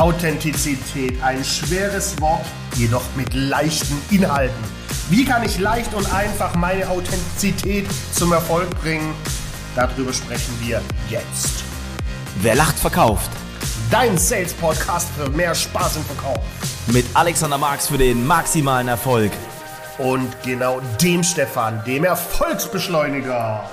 Authentizität, 0.00 1.20
ein 1.22 1.44
schweres 1.44 2.20
Wort, 2.20 2.46
jedoch 2.76 3.02
mit 3.16 3.34
leichten 3.34 4.00
Inhalten. 4.10 4.54
Wie 5.10 5.24
kann 5.24 5.42
ich 5.42 5.58
leicht 5.58 5.92
und 5.92 6.12
einfach 6.14 6.54
meine 6.54 6.88
Authentizität 6.88 7.84
zum 8.12 8.32
Erfolg 8.32 8.70
bringen? 8.80 9.12
Darüber 9.74 10.12
sprechen 10.12 10.54
wir 10.60 10.80
jetzt. 11.10 11.64
Wer 12.42 12.54
lacht, 12.54 12.78
verkauft. 12.78 13.28
Dein 13.90 14.16
Sales 14.16 14.52
Podcast 14.52 15.08
für 15.16 15.28
mehr 15.30 15.54
Spaß 15.54 15.96
im 15.96 16.04
Verkauf. 16.04 16.44
Mit 16.92 17.04
Alexander 17.14 17.58
Marx 17.58 17.88
für 17.88 17.98
den 17.98 18.24
maximalen 18.24 18.86
Erfolg. 18.86 19.32
Und 19.98 20.30
genau 20.44 20.80
dem 21.02 21.24
Stefan, 21.24 21.82
dem 21.84 22.04
Erfolgsbeschleuniger. 22.04 23.68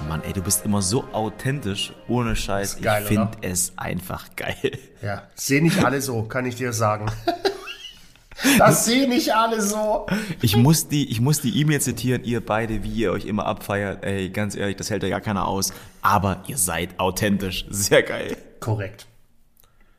Oh 0.00 0.08
Mann, 0.08 0.22
ey, 0.24 0.32
du 0.32 0.42
bist 0.42 0.64
immer 0.64 0.82
so 0.82 1.04
authentisch, 1.12 1.92
ohne 2.08 2.34
Scheiß. 2.36 2.80
Geil, 2.80 3.02
ich 3.02 3.08
finde 3.08 3.30
es 3.42 3.72
einfach 3.76 4.26
geil. 4.36 4.78
Ja, 5.02 5.22
sehen 5.34 5.64
nicht 5.64 5.84
alle 5.84 6.00
so, 6.00 6.22
kann 6.24 6.46
ich 6.46 6.56
dir 6.56 6.72
sagen. 6.72 7.06
Das 8.58 8.86
sehen 8.86 9.10
nicht 9.10 9.34
alle 9.34 9.60
so. 9.60 10.06
Ich 10.40 10.56
muss 10.56 10.88
die, 10.88 11.10
ich 11.10 11.20
muss 11.20 11.42
die 11.42 11.60
E-Mail 11.60 11.80
zitieren, 11.82 12.24
ihr 12.24 12.44
beide, 12.44 12.82
wie 12.82 12.90
ihr 12.90 13.12
euch 13.12 13.26
immer 13.26 13.44
abfeiert. 13.44 14.02
Ey, 14.02 14.30
ganz 14.30 14.56
ehrlich, 14.56 14.76
das 14.76 14.88
hält 14.88 15.02
ja 15.02 15.10
gar 15.10 15.20
keiner 15.20 15.46
aus. 15.46 15.74
Aber 16.00 16.42
ihr 16.46 16.56
seid 16.56 16.98
authentisch. 16.98 17.66
Sehr 17.68 18.02
geil. 18.02 18.36
Korrekt. 18.60 19.06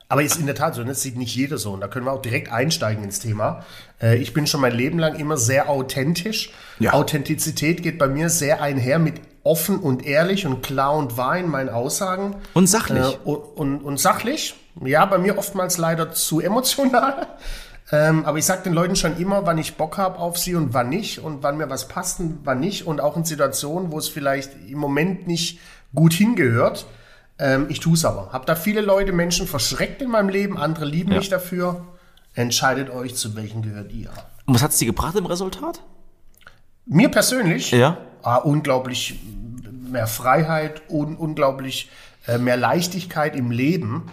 Aber 0.10 0.24
ist 0.24 0.38
in 0.40 0.48
der 0.48 0.56
Tat 0.56 0.74
so, 0.76 0.84
das 0.84 1.04
sieht 1.04 1.18
nicht 1.18 1.36
jeder 1.36 1.58
so. 1.60 1.72
Und 1.72 1.82
da 1.82 1.88
können 1.88 2.06
wir 2.08 2.12
auch 2.14 2.22
direkt 2.22 2.52
einsteigen 2.52 3.04
ins 3.04 3.20
Thema. 3.20 3.64
Äh, 4.02 4.18
Ich 4.18 4.34
bin 4.34 4.48
schon 4.48 4.60
mein 4.62 4.74
Leben 4.74 4.98
lang 4.98 5.16
immer 5.16 5.38
sehr 5.38 5.70
authentisch. 5.70 6.50
Ja. 6.80 6.94
Authentizität 6.94 7.84
geht 7.84 8.00
bei 8.00 8.08
mir 8.08 8.30
sehr 8.30 8.62
einher 8.62 8.98
mit 8.98 9.22
offen 9.44 9.80
und 9.80 10.06
ehrlich 10.06 10.46
und 10.46 10.62
klar 10.64 10.96
und 10.96 11.18
wahr 11.18 11.38
in 11.38 11.48
meinen 11.50 11.70
Aussagen. 11.70 12.36
Und 12.54 12.68
sachlich. 12.68 13.04
Äh, 13.06 13.18
und, 13.24 13.38
und, 13.56 13.82
und 13.82 14.00
sachlich. 14.00 14.56
Ja, 14.84 15.06
bei 15.06 15.18
mir 15.18 15.38
oftmals 15.38 15.78
leider 15.78 16.12
zu 16.14 16.40
emotional. 16.40 17.28
Ähm, 17.94 18.24
aber 18.24 18.38
ich 18.38 18.46
sage 18.46 18.64
den 18.64 18.72
Leuten 18.72 18.96
schon 18.96 19.18
immer, 19.18 19.46
wann 19.46 19.58
ich 19.58 19.76
Bock 19.76 19.98
habe 19.98 20.18
auf 20.18 20.38
sie 20.38 20.56
und 20.56 20.74
wann 20.74 20.88
nicht 20.88 21.20
und 21.20 21.44
wann 21.44 21.58
mir 21.58 21.70
was 21.70 21.90
passt 21.90 22.22
und 22.22 22.40
wann 22.46 22.62
nicht 22.62 22.88
und 22.88 23.02
auch 23.02 23.18
in 23.18 23.26
Situationen, 23.26 23.92
wo 23.92 23.98
es 23.98 24.08
vielleicht 24.08 24.52
im 24.70 24.78
Moment 24.78 25.28
nicht 25.28 25.60
gut 25.94 26.14
hingehört. 26.14 26.86
Ähm, 27.38 27.66
ich 27.68 27.82
tue 27.82 27.96
es 27.96 28.06
aber. 28.06 28.30
Hab 28.32 28.46
da 28.46 28.56
viele 28.56 28.80
Leute, 28.80 29.12
Menschen 29.12 29.46
verschreckt 29.46 30.02
in 30.02 30.10
meinem 30.10 30.30
Leben, 30.30 30.58
andere 30.58 30.86
lieben 30.86 31.12
Ja. 31.12 31.18
mich 31.18 31.28
dafür. 31.28 31.86
Entscheidet 32.34 32.90
euch, 32.92 33.16
zu 33.16 33.36
welchen 33.36 33.62
gehört 33.62 33.92
ihr. 33.92 34.10
Und 34.46 34.56
was 34.56 34.64
hat's 34.64 34.78
dir 34.78 34.86
gebracht 34.86 35.18
im 35.18 35.26
Resultat? 35.26 35.82
Mir 36.86 37.10
persönlich 37.10 37.72
Ja. 37.72 37.98
Ah, 38.24 38.38
unglaublich 38.38 39.20
mehr 39.90 40.08
Freiheit 40.08 40.82
und 40.90 41.18
unglaublich 41.18 41.90
äh, 42.28 42.38
mehr 42.38 42.58
Leichtigkeit 42.58 43.36
im 43.36 43.52
Leben. 43.52 44.12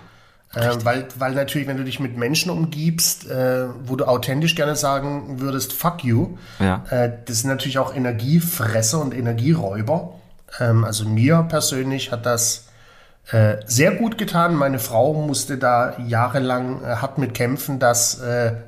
Äh, 0.55 0.77
weil, 0.83 1.07
weil 1.19 1.35
natürlich, 1.35 1.69
wenn 1.69 1.77
du 1.77 1.85
dich 1.85 2.01
mit 2.01 2.17
Menschen 2.17 2.51
umgibst, 2.51 3.29
äh, 3.31 3.67
wo 3.85 3.97
du 3.97 4.07
authentisch 4.07 4.55
gerne 4.55 4.77
sagen 4.77 5.41
würdest, 5.41 5.75
fuck 5.75 6.03
you, 6.05 6.39
Ja. 6.59 6.85
äh, 6.91 7.13
das 7.27 7.41
sind 7.41 7.51
natürlich 7.51 7.79
auch 7.79 7.95
Energiefresser 7.95 9.01
und 9.01 9.15
Energieräuber. 9.15 10.15
Ähm, 10.59 10.85
also 10.85 11.07
mir 11.07 11.45
persönlich 11.49 12.13
hat 12.13 12.25
das 12.25 12.69
äh, 13.31 13.57
sehr 13.67 13.93
gut 13.93 14.17
getan. 14.17 14.55
Meine 14.55 14.79
Frau 14.79 15.13
musste 15.13 15.59
da 15.59 15.99
jahrelang 15.99 16.83
äh, 16.83 16.97
hart 16.97 17.19
mit 17.19 17.35
kämpfen, 17.35 17.79
das 17.79 18.21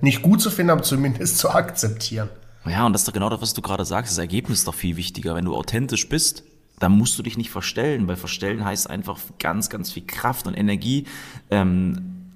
nicht 0.02 0.20
gut 0.20 0.42
zu 0.42 0.50
finden, 0.50 0.70
aber 0.70 0.82
zumindest 0.82 1.38
zu 1.42 1.50
akzeptieren. 1.50 2.28
Ja, 2.66 2.86
und 2.86 2.92
das 2.92 3.02
ist 3.02 3.08
doch 3.08 3.14
genau 3.14 3.30
das, 3.30 3.40
was 3.40 3.54
du 3.54 3.62
gerade 3.62 3.84
sagst. 3.84 4.12
Das 4.12 4.18
Ergebnis 4.18 4.60
ist 4.60 4.68
doch 4.68 4.74
viel 4.74 4.96
wichtiger. 4.96 5.34
Wenn 5.34 5.44
du 5.44 5.56
authentisch 5.56 6.08
bist, 6.08 6.44
dann 6.78 6.92
musst 6.92 7.18
du 7.18 7.22
dich 7.22 7.36
nicht 7.36 7.50
verstellen, 7.50 8.08
weil 8.08 8.16
verstellen 8.16 8.64
heißt 8.64 8.88
einfach 8.88 9.18
ganz, 9.38 9.70
ganz 9.70 9.92
viel 9.92 10.04
Kraft 10.06 10.46
und 10.46 10.54
Energie 10.54 11.06
ähm, 11.50 12.32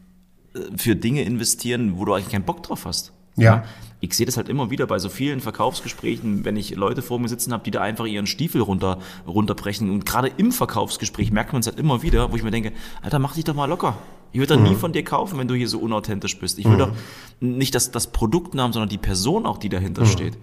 für 0.76 0.96
Dinge 0.96 1.22
investieren, 1.22 1.98
wo 1.98 2.04
du 2.04 2.14
eigentlich 2.14 2.30
keinen 2.30 2.44
Bock 2.44 2.62
drauf 2.62 2.84
hast. 2.84 3.12
Ja. 3.36 3.64
Ich 4.04 4.14
sehe 4.14 4.26
das 4.26 4.36
halt 4.36 4.48
immer 4.48 4.70
wieder 4.70 4.86
bei 4.86 4.98
so 4.98 5.08
vielen 5.08 5.40
Verkaufsgesprächen, 5.40 6.44
wenn 6.44 6.56
ich 6.56 6.74
Leute 6.74 7.00
vor 7.00 7.18
mir 7.18 7.28
sitzen 7.28 7.52
habe, 7.52 7.64
die 7.64 7.70
da 7.70 7.80
einfach 7.80 8.04
ihren 8.04 8.26
Stiefel 8.26 8.60
runter, 8.60 8.98
runterbrechen. 9.26 9.90
Und 9.90 10.04
gerade 10.04 10.30
im 10.36 10.52
Verkaufsgespräch 10.52 11.32
merkt 11.32 11.52
man 11.52 11.60
es 11.60 11.66
halt 11.66 11.78
immer 11.78 12.02
wieder, 12.02 12.30
wo 12.30 12.36
ich 12.36 12.42
mir 12.42 12.50
denke, 12.50 12.72
Alter, 13.02 13.18
mach 13.18 13.34
dich 13.34 13.44
doch 13.44 13.54
mal 13.54 13.64
locker. 13.64 13.96
Ich 14.32 14.40
würde 14.40 14.56
doch 14.56 14.62
nie 14.62 14.74
von 14.74 14.92
dir 14.92 15.04
kaufen, 15.04 15.38
wenn 15.38 15.48
du 15.48 15.54
hier 15.54 15.68
so 15.68 15.78
unauthentisch 15.78 16.38
bist. 16.38 16.58
Ich 16.58 16.68
will 16.68 16.76
doch 16.76 16.92
nicht 17.40 17.74
das, 17.74 17.92
das 17.92 18.08
Produkt 18.08 18.58
haben, 18.58 18.72
sondern 18.72 18.88
die 18.88 18.98
Person 18.98 19.46
auch, 19.46 19.58
die 19.58 19.68
dahinter 19.68 20.04
steht. 20.04 20.36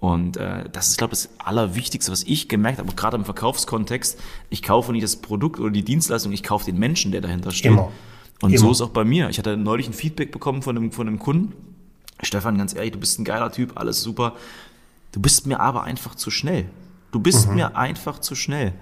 Und 0.00 0.36
äh, 0.36 0.68
das 0.70 0.88
ist, 0.88 0.98
glaube 0.98 1.14
ich, 1.14 1.22
das 1.22 1.30
Allerwichtigste, 1.38 2.10
was 2.10 2.24
ich 2.24 2.48
gemerkt 2.48 2.78
habe, 2.78 2.92
gerade 2.94 3.16
im 3.16 3.24
Verkaufskontext. 3.24 4.20
Ich 4.50 4.62
kaufe 4.62 4.92
nicht 4.92 5.04
das 5.04 5.16
Produkt 5.16 5.60
oder 5.60 5.70
die 5.70 5.84
Dienstleistung, 5.84 6.32
ich 6.32 6.42
kaufe 6.42 6.64
den 6.64 6.78
Menschen, 6.78 7.12
der 7.12 7.20
dahinter 7.20 7.52
steht. 7.52 7.72
Immer. 7.72 7.90
Und 8.42 8.50
Immer. 8.50 8.58
so 8.58 8.70
ist 8.70 8.80
auch 8.80 8.90
bei 8.90 9.04
mir. 9.04 9.28
Ich 9.30 9.38
hatte 9.38 9.56
neulich 9.56 9.86
ein 9.86 9.92
Feedback 9.92 10.32
bekommen 10.32 10.62
von 10.62 10.76
einem, 10.76 10.92
von 10.92 11.06
einem 11.06 11.18
Kunden. 11.18 11.52
Stefan, 12.22 12.56
ganz 12.58 12.74
ehrlich, 12.74 12.92
du 12.92 12.98
bist 13.00 13.18
ein 13.18 13.24
geiler 13.24 13.50
Typ, 13.52 13.78
alles 13.78 14.00
super. 14.02 14.34
Du 15.12 15.20
bist 15.20 15.46
mir 15.46 15.60
aber 15.60 15.84
einfach 15.84 16.14
zu 16.14 16.30
schnell. 16.30 16.66
Du 17.12 17.20
bist 17.20 17.48
Mhm. 17.48 17.54
mir 17.54 17.76
einfach 17.76 18.18
zu 18.20 18.34
schnell. 18.34 18.72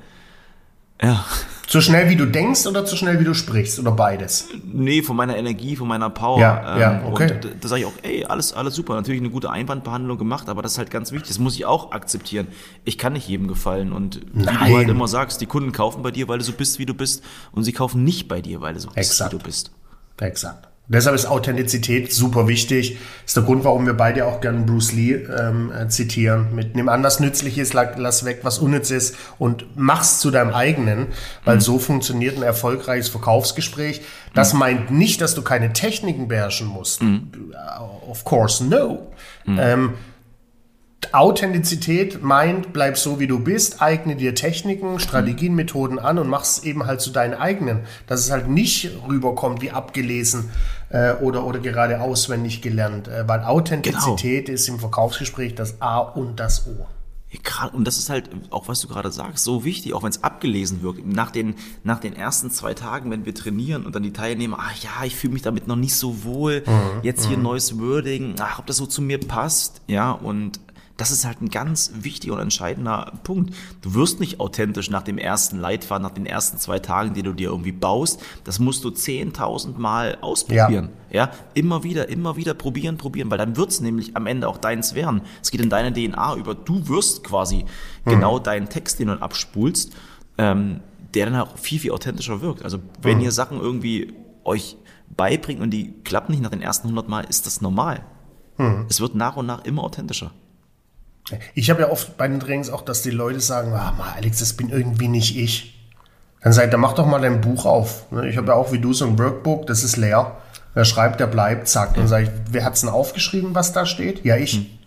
Ja, 1.02 1.24
Zu 1.66 1.80
schnell, 1.80 2.08
wie 2.10 2.16
du 2.16 2.26
denkst 2.26 2.64
oder 2.66 2.84
zu 2.84 2.94
schnell, 2.96 3.18
wie 3.18 3.24
du 3.24 3.34
sprichst 3.34 3.80
oder 3.80 3.90
beides? 3.90 4.48
nee, 4.64 5.02
von 5.02 5.16
meiner 5.16 5.36
Energie, 5.36 5.74
von 5.74 5.88
meiner 5.88 6.10
Power. 6.10 6.38
Ja, 6.38 6.78
ja, 6.78 7.02
okay. 7.06 7.32
Und 7.32 7.64
da, 7.64 7.68
sage 7.68 7.80
ich 7.80 7.86
auch, 7.88 7.92
ey, 8.02 8.24
alles, 8.24 8.52
alles 8.52 8.76
super. 8.76 8.94
Natürlich 8.94 9.20
eine 9.20 9.30
gute 9.30 9.50
Einwandbehandlung 9.50 10.16
gemacht, 10.16 10.48
aber 10.48 10.62
das 10.62 10.72
ist 10.72 10.78
halt 10.78 10.92
ganz 10.92 11.10
wichtig. 11.10 11.28
Das 11.28 11.38
muss 11.40 11.56
ich 11.56 11.64
auch 11.64 11.90
akzeptieren. 11.90 12.46
Ich 12.84 12.98
kann 12.98 13.14
nicht 13.14 13.26
jedem 13.26 13.48
gefallen. 13.48 13.92
Und 13.92 14.20
wie 14.32 14.44
Nein. 14.44 14.70
du 14.70 14.76
halt 14.76 14.88
immer 14.90 15.08
sagst, 15.08 15.40
die 15.40 15.46
Kunden 15.46 15.72
kaufen 15.72 16.02
bei 16.04 16.12
dir, 16.12 16.28
weil 16.28 16.38
du 16.38 16.44
so 16.44 16.52
bist, 16.52 16.78
wie 16.78 16.86
du 16.86 16.94
bist. 16.94 17.24
Und 17.50 17.64
sie 17.64 17.72
kaufen 17.72 18.04
nicht 18.04 18.28
bei 18.28 18.40
dir, 18.40 18.60
weil 18.60 18.74
du 18.74 18.80
so 18.80 18.88
bist, 18.90 18.98
Exakt. 19.10 19.32
wie 19.32 19.38
du 19.38 19.42
bist. 19.44 19.72
Exakt. 20.20 20.68
Deshalb 20.88 21.14
ist 21.16 21.26
Authentizität 21.26 22.12
super 22.12 22.48
wichtig. 22.48 22.98
Ist 23.24 23.36
der 23.36 23.44
Grund, 23.44 23.64
warum 23.64 23.86
wir 23.86 23.94
beide 23.94 24.26
auch 24.26 24.40
gerne 24.40 24.60
Bruce 24.66 24.92
Lee 24.92 25.14
ähm, 25.14 25.72
äh, 25.72 25.88
zitieren. 25.88 26.54
Mit 26.54 26.74
nimm 26.76 26.88
an, 26.88 27.02
was 27.02 27.18
nützlich 27.20 27.56
ist, 27.56 27.72
la- 27.72 27.94
lass 27.96 28.24
weg, 28.24 28.40
was 28.42 28.58
unnütz 28.58 28.90
ist 28.90 29.16
und 29.38 29.64
mach's 29.74 30.18
zu 30.20 30.30
deinem 30.30 30.52
eigenen, 30.52 31.06
weil 31.44 31.60
so 31.60 31.78
funktioniert 31.78 32.36
ein 32.36 32.42
erfolgreiches 32.42 33.08
Verkaufsgespräch. 33.08 34.02
Das 34.34 34.52
meint 34.52 34.90
nicht, 34.90 35.20
dass 35.20 35.34
du 35.34 35.42
keine 35.42 35.72
Techniken 35.72 36.28
beherrschen 36.28 36.66
musst. 36.66 37.00
Of 38.10 38.24
course, 38.24 38.62
no. 38.64 39.12
Ähm, 39.46 39.94
Authentizität 41.12 42.22
meint, 42.22 42.72
bleib 42.72 42.96
so 42.96 43.20
wie 43.20 43.26
du 43.26 43.38
bist, 43.38 43.82
eigne 43.82 44.16
dir 44.16 44.34
Techniken, 44.34 44.98
Strategien, 44.98 45.54
Methoden 45.54 45.98
an 45.98 46.18
und 46.18 46.28
mach's 46.28 46.60
eben 46.60 46.86
halt 46.86 47.00
zu 47.00 47.10
deinen 47.10 47.34
eigenen. 47.34 47.80
Dass 48.06 48.20
es 48.20 48.30
halt 48.30 48.48
nicht 48.48 48.90
rüberkommt 49.08 49.62
wie 49.62 49.70
abgelesen 49.70 50.50
äh, 50.90 51.14
oder, 51.14 51.44
oder 51.44 51.60
gerade 51.60 52.00
auswendig 52.00 52.62
gelernt. 52.62 53.08
Äh, 53.08 53.28
weil 53.28 53.44
Authentizität 53.44 54.48
ist 54.48 54.68
im 54.68 54.78
Verkaufsgespräch 54.78 55.54
das 55.54 55.80
A 55.80 55.98
und 55.98 56.40
das 56.40 56.66
O. 56.66 56.86
Und 57.72 57.86
das 57.86 57.96
ist 57.96 58.10
halt, 58.10 58.28
auch 58.50 58.68
was 58.68 58.80
du 58.80 58.88
gerade 58.88 59.10
sagst, 59.10 59.42
so 59.44 59.64
wichtig, 59.64 59.94
auch 59.94 60.02
wenn 60.02 60.10
es 60.10 60.22
abgelesen 60.22 60.82
wirkt. 60.82 61.06
Nach 61.06 61.30
den, 61.30 61.54
nach 61.82 61.98
den 61.98 62.14
ersten 62.14 62.50
zwei 62.50 62.74
Tagen, 62.74 63.10
wenn 63.10 63.24
wir 63.24 63.34
trainieren 63.34 63.86
und 63.86 63.94
dann 63.94 64.02
die 64.02 64.12
Teilnehmer, 64.12 64.58
ach 64.60 64.76
ja, 64.82 65.04
ich 65.04 65.16
fühle 65.16 65.32
mich 65.32 65.42
damit 65.42 65.66
noch 65.66 65.76
nicht 65.76 65.96
so 65.96 66.24
wohl, 66.24 66.62
jetzt 67.02 67.26
hier 67.26 67.38
neues 67.38 67.80
Wording, 67.80 68.34
ach, 68.38 68.58
ob 68.58 68.66
das 68.66 68.76
so 68.76 68.84
zu 68.84 69.00
mir 69.00 69.18
passt, 69.18 69.80
ja, 69.86 70.10
und 70.12 70.60
das 70.96 71.10
ist 71.10 71.24
halt 71.24 71.40
ein 71.40 71.48
ganz 71.48 71.92
wichtiger 72.00 72.34
und 72.34 72.40
entscheidender 72.40 73.12
Punkt. 73.24 73.54
Du 73.80 73.94
wirst 73.94 74.20
nicht 74.20 74.40
authentisch 74.40 74.90
nach 74.90 75.02
dem 75.02 75.18
ersten 75.18 75.58
Leitfaden, 75.58 76.02
nach 76.02 76.14
den 76.14 76.26
ersten 76.26 76.58
zwei 76.58 76.78
Tagen, 76.78 77.14
die 77.14 77.22
du 77.22 77.32
dir 77.32 77.48
irgendwie 77.50 77.72
baust. 77.72 78.22
Das 78.44 78.58
musst 78.58 78.84
du 78.84 78.90
10.000 78.90 79.78
Mal 79.78 80.18
ausprobieren. 80.20 80.90
Ja. 81.10 81.30
immer 81.54 81.82
wieder, 81.82 82.08
immer 82.08 82.36
wieder 82.36 82.54
probieren, 82.54 82.96
probieren, 82.98 83.30
weil 83.30 83.38
dann 83.38 83.56
wird's 83.56 83.80
nämlich 83.80 84.16
am 84.16 84.26
Ende 84.26 84.48
auch 84.48 84.58
deins 84.58 84.94
werden. 84.94 85.22
Es 85.42 85.50
geht 85.50 85.60
in 85.60 85.70
deine 85.70 85.92
DNA 85.92 86.36
über. 86.36 86.54
Du 86.54 86.88
wirst 86.88 87.24
quasi 87.24 87.64
genau 88.04 88.38
deinen 88.38 88.68
Text, 88.68 88.98
den 88.98 89.08
du 89.08 89.14
abspulst, 89.14 89.92
ähm, 90.38 90.80
der 91.14 91.26
dann 91.26 91.36
auch 91.40 91.58
viel, 91.58 91.78
viel 91.78 91.90
authentischer 91.92 92.40
wirkt. 92.40 92.62
Also 92.64 92.78
wenn 93.00 93.20
ihr 93.20 93.32
Sachen 93.32 93.60
irgendwie 93.60 94.14
euch 94.44 94.76
beibringt 95.14 95.60
und 95.60 95.70
die 95.70 95.92
klappen 96.04 96.32
nicht 96.32 96.42
nach 96.42 96.50
den 96.50 96.62
ersten 96.62 96.88
100 96.88 97.08
Mal, 97.08 97.24
ist 97.24 97.46
das 97.46 97.60
normal. 97.60 98.04
Es 98.88 99.00
wird 99.00 99.14
nach 99.14 99.36
und 99.36 99.46
nach 99.46 99.64
immer 99.64 99.82
authentischer. 99.84 100.32
Ich 101.54 101.70
habe 101.70 101.82
ja 101.82 101.90
oft 101.90 102.16
bei 102.16 102.28
den 102.28 102.40
Trainings 102.40 102.70
auch, 102.70 102.82
dass 102.82 103.02
die 103.02 103.10
Leute 103.10 103.40
sagen, 103.40 103.72
ah, 103.72 103.92
mal 103.96 104.12
Alex, 104.16 104.40
das 104.40 104.54
bin 104.54 104.70
irgendwie 104.70 105.08
nicht 105.08 105.36
ich. 105.36 105.78
Dann 106.42 106.52
sag 106.52 106.64
ich, 106.66 106.70
dann 106.70 106.80
mach 106.80 106.94
doch 106.94 107.06
mal 107.06 107.20
dein 107.20 107.40
Buch 107.40 107.64
auf. 107.64 108.10
Ne, 108.10 108.28
Ich 108.28 108.36
habe 108.36 108.48
ja 108.48 108.54
auch 108.54 108.72
wie 108.72 108.80
du 108.80 108.92
so 108.92 109.06
ein 109.06 109.18
Workbook, 109.18 109.66
das 109.66 109.84
ist 109.84 109.96
leer. 109.96 110.36
Wer 110.74 110.84
schreibt, 110.84 111.20
der 111.20 111.26
bleibt, 111.26 111.68
zack. 111.68 111.94
Dann 111.94 112.08
sage 112.08 112.24
ich, 112.24 112.30
wer 112.50 112.64
hat's 112.64 112.80
denn 112.80 112.90
aufgeschrieben, 112.90 113.54
was 113.54 113.72
da 113.72 113.86
steht? 113.86 114.24
Ja, 114.24 114.36
ich. 114.36 114.78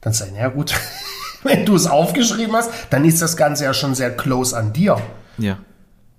Dann 0.00 0.12
sage 0.12 0.30
ich, 0.30 0.36
na 0.36 0.42
ja, 0.44 0.48
gut, 0.48 0.74
wenn 1.44 1.64
du 1.64 1.76
es 1.76 1.86
aufgeschrieben 1.86 2.56
hast, 2.56 2.70
dann 2.90 3.04
ist 3.04 3.22
das 3.22 3.36
Ganze 3.36 3.64
ja 3.64 3.74
schon 3.74 3.94
sehr 3.94 4.16
close 4.16 4.56
an 4.56 4.72
dir. 4.72 5.00
Ja. 5.36 5.58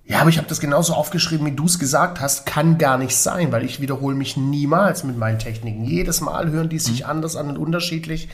Ja, 0.04 0.22
aber 0.22 0.30
ich 0.30 0.38
habe 0.38 0.48
das 0.48 0.58
genauso 0.58 0.94
aufgeschrieben, 0.94 1.46
wie 1.46 1.52
du 1.52 1.66
es 1.66 1.78
gesagt 1.78 2.20
hast. 2.20 2.44
Kann 2.44 2.78
gar 2.78 2.98
nicht 2.98 3.14
sein, 3.16 3.52
weil 3.52 3.64
ich 3.64 3.80
wiederhole 3.80 4.16
mich 4.16 4.36
niemals 4.36 5.04
mit 5.04 5.16
meinen 5.16 5.38
Techniken. 5.38 5.84
Jedes 5.84 6.20
Mal 6.20 6.50
hören 6.50 6.68
die 6.68 6.80
sich 6.80 7.06
anders 7.06 7.36
an 7.36 7.48
und 7.48 7.58
unterschiedlich. 7.58 8.28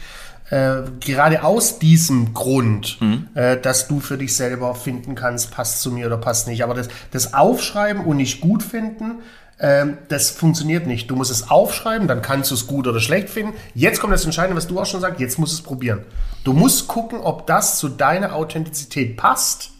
Äh, 0.50 0.82
gerade 1.00 1.42
aus 1.42 1.78
diesem 1.80 2.32
Grund, 2.34 2.98
äh, 3.34 3.56
dass 3.56 3.88
du 3.88 3.98
für 4.00 4.16
dich 4.16 4.36
selber 4.36 4.74
finden 4.74 5.14
kannst, 5.16 5.50
passt 5.50 5.80
zu 5.80 5.90
mir 5.90 6.06
oder 6.06 6.18
passt 6.18 6.46
nicht. 6.46 6.62
Aber 6.62 6.74
das, 6.74 6.88
das 7.10 7.34
Aufschreiben 7.34 8.04
und 8.04 8.16
nicht 8.18 8.40
gut 8.40 8.62
finden, 8.62 9.22
Ähm, 9.58 9.96
das 10.08 10.28
funktioniert 10.30 10.86
nicht. 10.86 11.10
Du 11.10 11.16
musst 11.16 11.30
es 11.30 11.48
aufschreiben, 11.50 12.06
dann 12.08 12.20
kannst 12.20 12.50
du 12.50 12.54
es 12.54 12.66
gut 12.66 12.86
oder 12.86 13.00
schlecht 13.00 13.30
finden. 13.30 13.54
Jetzt 13.74 14.00
kommt 14.00 14.12
das 14.12 14.26
Entscheidende, 14.26 14.54
was 14.54 14.66
du 14.66 14.78
auch 14.78 14.84
schon 14.84 15.00
sagst, 15.00 15.18
jetzt 15.18 15.38
musst 15.38 15.52
du 15.54 15.56
es 15.56 15.62
probieren. 15.62 16.00
Du 16.44 16.52
musst 16.52 16.88
gucken, 16.88 17.20
ob 17.20 17.46
das 17.46 17.78
zu 17.78 17.88
deiner 17.88 18.34
Authentizität 18.34 19.16
passt. 19.16 19.70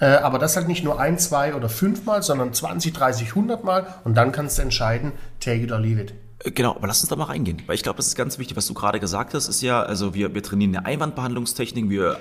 Äh, 0.00 0.06
aber 0.06 0.40
das 0.40 0.56
halt 0.56 0.66
nicht 0.66 0.82
nur 0.82 0.98
ein, 0.98 1.16
zwei 1.18 1.54
oder 1.54 1.68
fünfmal, 1.68 2.24
sondern 2.24 2.52
20, 2.52 2.92
30, 2.92 3.28
100 3.28 3.62
Mal. 3.62 3.86
Und 4.02 4.16
dann 4.16 4.32
kannst 4.32 4.58
du 4.58 4.62
entscheiden, 4.62 5.12
take 5.38 5.62
it 5.62 5.70
or 5.70 5.78
leave 5.78 6.00
it. 6.00 6.14
Genau, 6.44 6.74
aber 6.76 6.86
lass 6.86 7.00
uns 7.00 7.08
da 7.08 7.16
mal 7.16 7.24
reingehen, 7.24 7.62
weil 7.66 7.74
ich 7.74 7.82
glaube, 7.82 7.96
das 7.96 8.06
ist 8.08 8.16
ganz 8.16 8.38
wichtig, 8.38 8.54
was 8.54 8.66
du 8.66 8.74
gerade 8.74 9.00
gesagt 9.00 9.32
hast, 9.32 9.48
ist 9.48 9.62
ja, 9.62 9.82
also 9.82 10.12
wir, 10.12 10.34
wir 10.34 10.42
trainieren 10.42 10.76
eine 10.76 10.84
Einwandbehandlungstechnik, 10.84 11.88
wir 11.88 12.18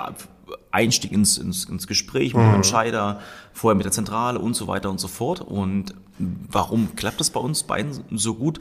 Einstieg 0.71 1.11
ins, 1.11 1.37
ins, 1.37 1.65
ins 1.65 1.87
Gespräch 1.87 2.33
mit 2.33 2.45
dem 2.45 2.55
Entscheider, 2.55 3.19
vorher 3.51 3.75
mit 3.75 3.83
der 3.83 3.91
Zentrale 3.91 4.39
und 4.39 4.55
so 4.55 4.67
weiter 4.67 4.89
und 4.89 4.99
so 4.99 5.09
fort. 5.09 5.41
Und 5.41 5.93
warum 6.17 6.95
klappt 6.95 7.19
das 7.19 7.31
bei 7.31 7.39
uns 7.39 7.63
beiden 7.63 8.03
so 8.11 8.35
gut? 8.35 8.59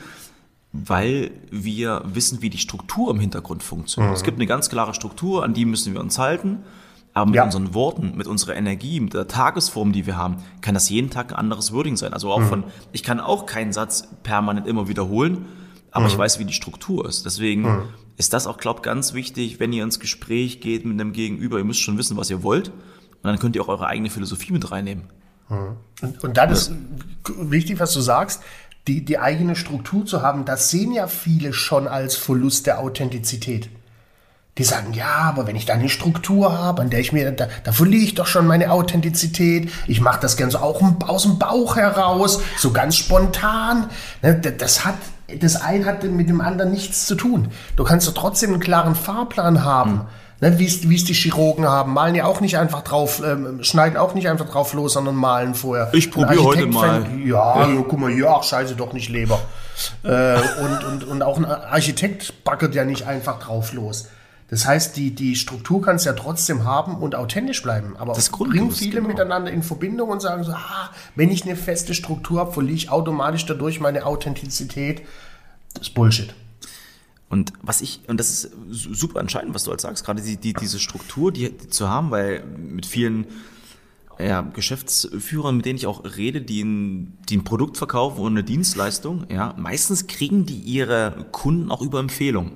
Weil 0.73 1.31
wir 1.50 2.03
wissen, 2.06 2.43
wie 2.43 2.50
die 2.50 2.58
Struktur 2.58 3.11
im 3.11 3.20
Hintergrund 3.20 3.62
funktioniert. 3.62 4.15
Es 4.15 4.25
gibt 4.25 4.38
eine 4.38 4.47
ganz 4.47 4.69
klare 4.69 4.94
Struktur, 4.94 5.44
an 5.44 5.55
die 5.55 5.65
müssen 5.65 5.93
wir 5.94 6.00
uns 6.00 6.19
halten. 6.19 6.65
Aber 7.14 7.26
mit 7.26 7.35
Ja. 7.35 7.44
unseren 7.44 7.75
Worten, 7.75 8.14
mit 8.17 8.26
unserer 8.26 8.56
Energie, 8.56 8.99
mit 9.00 9.12
der 9.12 9.29
Tagesform, 9.29 9.93
die 9.93 10.06
wir 10.06 10.17
haben, 10.17 10.37
kann 10.62 10.75
das 10.75 10.88
jeden 10.88 11.11
Tag 11.11 11.32
ein 11.32 11.37
anderes 11.37 11.73
Wording 11.73 11.97
sein. 11.97 12.12
Also 12.14 12.32
auch 12.32 12.43
von, 12.43 12.64
ich 12.93 13.03
kann 13.03 13.20
auch 13.20 13.44
keinen 13.47 13.73
Satz 13.73 14.09
permanent 14.23 14.67
immer 14.67 14.88
wiederholen, 14.88 15.44
aber 15.91 16.06
ich 16.06 16.17
weiß, 16.17 16.38
wie 16.38 16.47
die 16.47 16.55
Struktur 16.55 17.06
ist. 17.06 17.26
Deswegen 17.26 17.82
ist 18.17 18.32
das 18.32 18.47
auch, 18.47 18.56
glaube 18.56 18.79
ich, 18.79 18.82
ganz 18.85 19.12
wichtig, 19.12 19.61
wenn 19.61 19.73
ihr 19.75 19.85
ins 19.85 20.00
Gespräch 20.00 20.61
geht 20.61 20.87
mit 20.87 20.99
einem 20.99 21.12
Gegenüber. 21.12 21.59
Ihr 21.59 21.64
müsst 21.64 21.81
schon 21.81 21.99
wissen, 21.99 22.17
was 22.17 22.31
ihr 22.31 22.43
wollt. 22.43 22.69
Und 22.70 23.29
dann 23.29 23.38
könnt 23.38 23.56
ihr 23.56 23.62
auch 23.62 23.69
eure 23.69 23.87
eigene 23.87 24.08
Philosophie 24.11 24.53
mit 24.53 24.70
reinnehmen. 24.73 25.05
Und, 26.00 26.25
und 26.25 26.37
dann 26.37 26.50
ist 26.50 26.73
wichtig, 27.38 27.79
was 27.79 27.93
du 27.93 28.00
sagst, 28.00 28.43
die, 28.88 29.05
die 29.05 29.19
eigene 29.19 29.55
Struktur 29.55 30.06
zu 30.06 30.23
haben, 30.23 30.44
das 30.44 30.70
sehen 30.70 30.93
ja 30.93 31.06
viele 31.06 31.53
schon 31.53 31.87
als 31.87 32.17
Verlust 32.17 32.67
der 32.67 32.81
Authentizität. 32.81 33.69
Die 34.58 34.64
sagen, 34.64 34.93
ja, 34.93 35.06
aber 35.06 35.46
wenn 35.46 35.56
ich 35.56 35.64
da 35.64 35.72
eine 35.72 35.88
Struktur 35.88 36.58
habe, 36.58 36.82
an 36.82 36.90
der 36.90 37.00
ich 37.00 37.12
mir, 37.12 37.32
da, 37.32 37.49
da 37.64 37.72
verliere 37.72 38.02
ich 38.02 38.14
doch 38.14 38.26
schon 38.26 38.46
meine 38.46 38.70
Authentizität. 38.70 39.72
Ich 39.87 40.02
mache 40.02 40.20
das 40.20 40.37
so 40.37 40.58
auch 40.58 40.82
aus 41.06 41.22
dem 41.22 41.38
Bauch 41.38 41.76
heraus, 41.76 42.43
so 42.58 42.70
ganz 42.70 42.96
spontan. 42.96 43.88
Ne, 44.20 44.34
Das 44.58 44.84
hat, 44.84 44.96
das 45.40 45.56
eine 45.56 45.87
hat 45.87 46.04
mit 46.04 46.28
dem 46.28 46.43
anderen 46.43 46.70
nichts 46.70 47.06
zu 47.06 47.14
tun. 47.14 47.49
Du 47.76 47.84
kannst 47.84 48.06
doch 48.06 48.12
trotzdem 48.12 48.50
einen 48.50 48.60
klaren 48.60 48.94
Fahrplan 48.94 49.64
haben. 49.64 50.02
Ne, 50.43 50.58
wie 50.58 50.66
es 50.66 51.05
die 51.05 51.14
Chirurgen 51.14 51.66
haben, 51.66 51.94
malen 51.94 52.14
ja 52.14 52.26
auch 52.26 52.40
nicht 52.40 52.58
einfach 52.58 52.82
drauf, 52.82 53.22
ähm, 53.25 53.62
schneiden 53.62 53.96
auch 53.96 54.12
nicht 54.12 54.28
einfach 54.28 54.50
drauf 54.50 54.75
los, 54.75 54.93
sondern 54.94 55.14
malen 55.14 55.55
vorher. 55.55 55.88
Ich 55.94 56.08
Ein 56.08 56.10
probier 56.10 56.44
heute 56.44 56.66
mal. 56.66 57.06
Ja, 57.25 57.69
ja, 57.69 57.84
guck 57.88 57.98
mal 57.98 58.12
ach 58.28 58.43
scheiße, 58.43 58.75
doch 58.75 58.93
nicht 58.93 59.08
Leber. 59.08 59.40
äh, 60.02 60.34
und, 60.60 60.84
und, 60.84 61.05
und 61.05 61.22
auch 61.22 61.38
ein 61.38 61.46
Architekt 61.46 62.44
backert 62.44 62.75
ja 62.75 62.84
nicht 62.84 63.06
einfach 63.06 63.38
drauf 63.38 63.72
los. 63.72 64.08
Das 64.52 64.66
heißt, 64.66 64.99
die, 64.99 65.14
die 65.14 65.34
Struktur 65.34 65.81
kannst 65.81 66.04
du 66.04 66.10
ja 66.10 66.14
trotzdem 66.14 66.64
haben 66.64 66.96
und 66.96 67.14
authentisch 67.14 67.62
bleiben. 67.62 67.96
Aber 67.96 68.12
Das 68.12 68.28
bringen 68.28 68.70
viele 68.70 68.96
genau. 68.96 69.08
miteinander 69.08 69.50
in 69.50 69.62
Verbindung 69.62 70.10
und 70.10 70.20
sagen 70.20 70.44
so, 70.44 70.52
ah, 70.52 70.90
wenn 71.16 71.31
ich 71.31 71.44
eine 71.46 71.56
feste 71.56 71.94
Struktur 71.94 72.38
habe, 72.38 72.52
verliere 72.52 72.75
ich 72.76 72.90
automatisch 72.90 73.46
dadurch 73.46 73.81
meine 73.81 74.04
Authentizität. 74.04 75.06
Das 75.72 75.88
ist 75.88 75.94
Bullshit. 75.94 76.34
Und 77.31 77.54
was 77.62 77.81
ich, 77.81 78.02
und 78.08 78.20
das 78.20 78.28
ist 78.28 78.50
su- 78.69 78.93
super 78.93 79.20
entscheidend, 79.20 79.54
was 79.54 79.64
du 79.64 79.70
halt 79.70 79.81
sagst, 79.81 80.04
gerade 80.04 80.20
die, 80.20 80.37
die, 80.37 80.52
diese 80.52 80.78
Struktur, 80.78 81.32
die, 81.32 81.48
die 81.50 81.69
zu 81.69 81.88
haben, 81.88 82.10
weil 82.10 82.44
mit 82.44 82.84
vielen 82.84 83.28
ja, 84.19 84.43
Geschäftsführern, 84.43 85.56
mit 85.56 85.64
denen 85.64 85.78
ich 85.78 85.87
auch 85.87 86.05
rede, 86.19 86.43
die 86.43 86.62
ein, 86.62 87.16
die 87.26 87.38
ein 87.38 87.44
Produkt 87.44 87.78
verkaufen 87.78 88.20
oder 88.20 88.28
eine 88.28 88.44
Dienstleistung, 88.44 89.25
ja, 89.31 89.55
meistens 89.56 90.08
kriegen 90.08 90.44
die 90.44 90.58
ihre 90.58 91.25
Kunden 91.32 91.70
auch 91.70 91.81
über 91.81 92.00
Empfehlungen. 92.00 92.52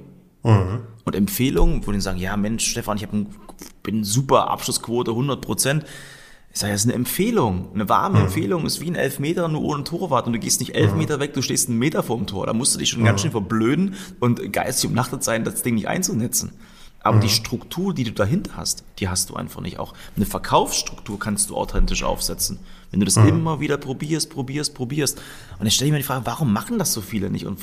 Und 1.04 1.16
Empfehlungen, 1.16 1.86
wo 1.86 1.92
die 1.92 2.00
sagen, 2.00 2.18
ja 2.18 2.36
Mensch, 2.36 2.66
Stefan, 2.66 2.96
ich 2.96 3.02
habe 3.02 3.16
ein, 3.16 3.26
bin 3.82 4.04
super 4.04 4.50
Abschlussquote, 4.50 5.10
100 5.10 5.40
Prozent. 5.40 5.84
Ich 6.52 6.60
sage, 6.60 6.72
das 6.72 6.82
ist 6.82 6.86
eine 6.86 6.94
Empfehlung. 6.94 7.68
Eine 7.74 7.88
warme 7.88 8.20
Empfehlung 8.20 8.64
ist 8.64 8.80
wie 8.80 8.90
ein 8.90 8.94
Elfmeter 8.94 9.48
nur 9.48 9.62
ohne 9.62 9.84
Torwart 9.84 10.26
und 10.26 10.32
du 10.32 10.38
gehst 10.38 10.60
nicht 10.60 10.74
elf 10.74 10.94
Meter 10.94 11.20
weg, 11.20 11.34
du 11.34 11.42
stehst 11.42 11.68
einen 11.68 11.78
Meter 11.78 12.02
vorm 12.02 12.26
Tor. 12.26 12.46
Da 12.46 12.54
musst 12.54 12.74
du 12.74 12.78
dich 12.78 12.88
schon 12.88 13.04
ganz 13.04 13.20
schön 13.20 13.30
verblöden 13.30 13.94
und 14.20 14.52
geistig 14.52 14.88
umnachtet 14.88 15.22
sein, 15.22 15.44
das 15.44 15.62
Ding 15.62 15.74
nicht 15.74 15.88
einzunetzen. 15.88 16.52
Aber 17.02 17.20
die 17.20 17.28
Struktur, 17.28 17.94
die 17.94 18.04
du 18.04 18.12
dahinter 18.12 18.56
hast, 18.56 18.84
die 18.98 19.08
hast 19.08 19.30
du 19.30 19.34
einfach 19.34 19.60
nicht. 19.60 19.78
Auch 19.78 19.94
eine 20.16 20.26
Verkaufsstruktur 20.26 21.18
kannst 21.20 21.50
du 21.50 21.56
authentisch 21.56 22.02
aufsetzen. 22.02 22.58
Wenn 22.90 23.00
du 23.00 23.06
das 23.06 23.16
immer 23.16 23.60
wieder 23.60 23.76
probierst, 23.76 24.30
probierst, 24.30 24.74
probierst. 24.74 25.20
Und 25.58 25.66
ich 25.66 25.74
stelle 25.74 25.92
mir 25.92 25.98
die 25.98 26.04
Frage, 26.04 26.26
warum 26.26 26.52
machen 26.52 26.78
das 26.78 26.92
so 26.92 27.00
viele 27.00 27.30
nicht 27.30 27.46
und 27.46 27.60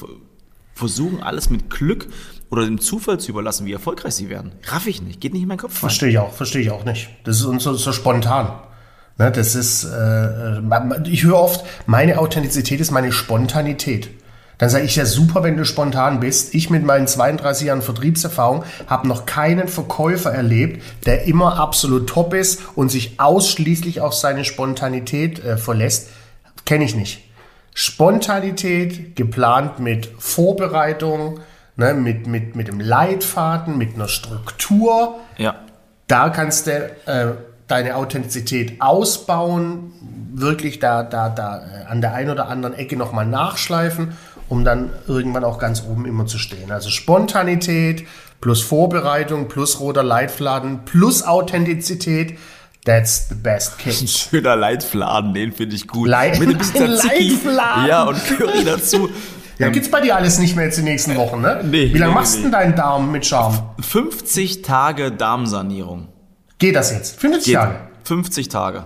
versuchen 0.73 1.21
alles 1.21 1.49
mit 1.49 1.69
Glück 1.69 2.07
oder 2.49 2.65
dem 2.65 2.79
Zufall 2.79 3.19
zu 3.19 3.31
überlassen, 3.31 3.65
wie 3.65 3.73
erfolgreich 3.73 4.13
sie 4.13 4.29
werden? 4.29 4.51
Raff 4.65 4.85
ich 4.87 5.01
nicht, 5.01 5.19
geht 5.19 5.33
nicht 5.33 5.43
in 5.43 5.47
meinen 5.47 5.57
Kopf. 5.57 5.77
Verstehe 5.77 6.09
ich 6.09 6.17
auch, 6.19 6.33
verstehe 6.33 6.61
ich 6.61 6.71
auch 6.71 6.85
nicht. 6.85 7.09
Das 7.23 7.37
ist 7.37 7.45
uns 7.45 7.63
so, 7.63 7.73
so 7.73 7.91
spontan. 7.91 8.51
Ne, 9.17 9.31
das 9.31 9.53
ist, 9.53 9.83
äh, 9.83 10.59
ich 11.07 11.23
höre 11.23 11.37
oft, 11.37 11.65
meine 11.85 12.17
Authentizität 12.17 12.79
ist 12.79 12.91
meine 12.91 13.11
Spontanität. 13.11 14.09
Dann 14.57 14.69
sage 14.69 14.85
ich 14.85 14.95
ja 14.95 15.05
super, 15.05 15.43
wenn 15.43 15.57
du 15.57 15.65
spontan 15.65 16.19
bist. 16.19 16.53
Ich 16.53 16.69
mit 16.69 16.83
meinen 16.83 17.07
32 17.07 17.67
Jahren 17.67 17.81
Vertriebserfahrung 17.81 18.63
habe 18.87 19.07
noch 19.07 19.25
keinen 19.25 19.67
Verkäufer 19.67 20.31
erlebt, 20.31 20.81
der 21.05 21.25
immer 21.25 21.59
absolut 21.59 22.07
top 22.07 22.33
ist 22.33 22.61
und 22.75 22.89
sich 22.89 23.19
ausschließlich 23.19 24.01
auf 24.01 24.13
seine 24.13 24.45
Spontanität 24.45 25.43
äh, 25.43 25.57
verlässt. 25.57 26.09
Kenne 26.65 26.85
ich 26.85 26.95
nicht. 26.95 27.21
Spontanität 27.73 29.15
geplant 29.15 29.79
mit 29.79 30.09
Vorbereitung, 30.17 31.39
ne, 31.75 31.93
mit, 31.93 32.27
mit, 32.27 32.55
mit 32.55 32.67
dem 32.67 32.79
Leitfaden, 32.79 33.77
mit 33.77 33.95
einer 33.95 34.07
Struktur. 34.07 35.15
Ja. 35.37 35.55
Da 36.07 36.29
kannst 36.29 36.67
du 36.67 36.71
äh, 37.05 37.33
deine 37.67 37.95
Authentizität 37.95 38.81
ausbauen, 38.81 39.93
wirklich 40.33 40.79
da, 40.79 41.03
da, 41.03 41.29
da 41.29 41.57
äh, 41.57 41.85
an 41.85 42.01
der 42.01 42.13
einen 42.13 42.29
oder 42.29 42.47
anderen 42.49 42.75
Ecke 42.75 42.97
nochmal 42.97 43.25
nachschleifen, 43.25 44.15
um 44.49 44.63
dann 44.63 44.91
irgendwann 45.07 45.43
auch 45.43 45.57
ganz 45.57 45.83
oben 45.83 46.05
immer 46.05 46.25
zu 46.25 46.37
stehen. 46.37 46.71
Also 46.71 46.89
Spontanität 46.89 48.05
plus 48.41 48.61
Vorbereitung 48.61 49.47
plus 49.47 49.79
roter 49.79 50.03
Leitfaden 50.03 50.85
plus 50.85 51.23
Authentizität, 51.23 52.37
that's 52.85 53.29
the 53.29 53.35
best 53.35 53.73
Ein 53.79 53.83
case. 53.85 54.07
schöner 54.07 54.55
Leitfladen, 54.55 55.33
den 55.33 55.51
finde 55.51 55.75
ich 55.75 55.87
gut. 55.87 56.07
Leit- 56.07 56.39
Mit 56.39 56.49
ein 56.49 56.57
bisschen 56.57 56.83
Ein 56.91 56.95
Tzatziki. 56.97 57.29
Leitfladen. 57.29 57.85
Ja, 57.87 58.03
und 58.03 58.25
Curry 58.25 58.63
dazu. 58.65 59.09
Ja, 59.59 59.69
gibt's 59.69 59.91
bei 59.91 60.01
dir 60.01 60.15
alles 60.15 60.39
nicht 60.39 60.55
mehr 60.55 60.65
jetzt 60.65 60.79
die 60.79 60.81
nächsten 60.81 61.15
Wochen, 61.15 61.39
ne? 61.39 61.61
Nee, 61.63 61.93
Wie 61.93 61.97
lange 61.99 62.11
nee, 62.13 62.19
machst 62.19 62.33
du 62.33 62.37
nee. 62.37 62.43
denn 62.45 62.51
deinen 62.53 62.75
Darm 62.75 63.11
mit 63.11 63.23
Charme? 63.23 63.59
50 63.79 64.63
Tage 64.63 65.11
Darmsanierung. 65.11 66.07
Geht 66.57 66.75
das 66.75 66.91
jetzt? 66.91 67.19
50 67.19 67.45
Geht. 67.45 67.53
Jahre. 67.53 67.75
50 68.03 68.49
Tage. 68.49 68.85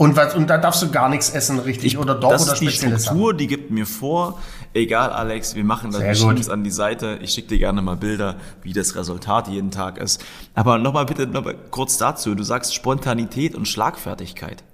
Und, 0.00 0.16
was, 0.16 0.34
und 0.34 0.48
da 0.48 0.56
darfst 0.56 0.80
du 0.80 0.90
gar 0.90 1.10
nichts 1.10 1.28
essen, 1.28 1.58
richtig? 1.58 1.98
oder 1.98 2.14
doch 2.14 2.30
das 2.30 2.44
oder 2.44 2.54
ist 2.54 2.60
die? 2.62 2.70
Struktur, 2.70 3.34
die 3.34 3.46
gibt 3.46 3.70
mir 3.70 3.84
vor. 3.84 4.38
Egal, 4.72 5.10
Alex, 5.10 5.54
wir 5.54 5.62
machen 5.62 5.90
das, 5.90 6.00
Sehr 6.00 6.06
wir 6.06 6.14
gut. 6.14 6.22
schieben 6.22 6.40
es 6.40 6.48
an 6.48 6.64
die 6.64 6.70
Seite. 6.70 7.18
Ich 7.20 7.32
schicke 7.32 7.48
dir 7.48 7.58
gerne 7.58 7.82
mal 7.82 7.98
Bilder, 7.98 8.36
wie 8.62 8.72
das 8.72 8.96
Resultat 8.96 9.48
jeden 9.48 9.70
Tag 9.70 9.98
ist. 9.98 10.24
Aber 10.54 10.78
nochmal 10.78 11.04
bitte 11.04 11.26
noch 11.26 11.44
mal 11.44 11.54
kurz 11.70 11.98
dazu. 11.98 12.34
Du 12.34 12.42
sagst 12.44 12.74
Spontanität 12.74 13.54
und 13.54 13.68
Schlagfertigkeit. 13.68 14.64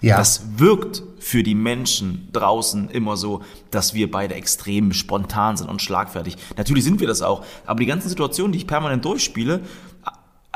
Ja. 0.00 0.16
Das 0.16 0.42
wirkt 0.58 1.02
für 1.18 1.42
die 1.42 1.56
Menschen 1.56 2.28
draußen 2.32 2.88
immer 2.88 3.16
so, 3.16 3.42
dass 3.72 3.94
wir 3.94 4.08
beide 4.08 4.34
extrem 4.34 4.92
spontan 4.92 5.56
sind 5.56 5.68
und 5.68 5.82
schlagfertig. 5.82 6.36
Natürlich 6.56 6.84
sind 6.84 7.00
wir 7.00 7.08
das 7.08 7.20
auch, 7.20 7.44
aber 7.66 7.80
die 7.80 7.86
ganzen 7.86 8.08
Situationen, 8.08 8.52
die 8.52 8.58
ich 8.58 8.68
permanent 8.68 9.04
durchspiele, 9.04 9.60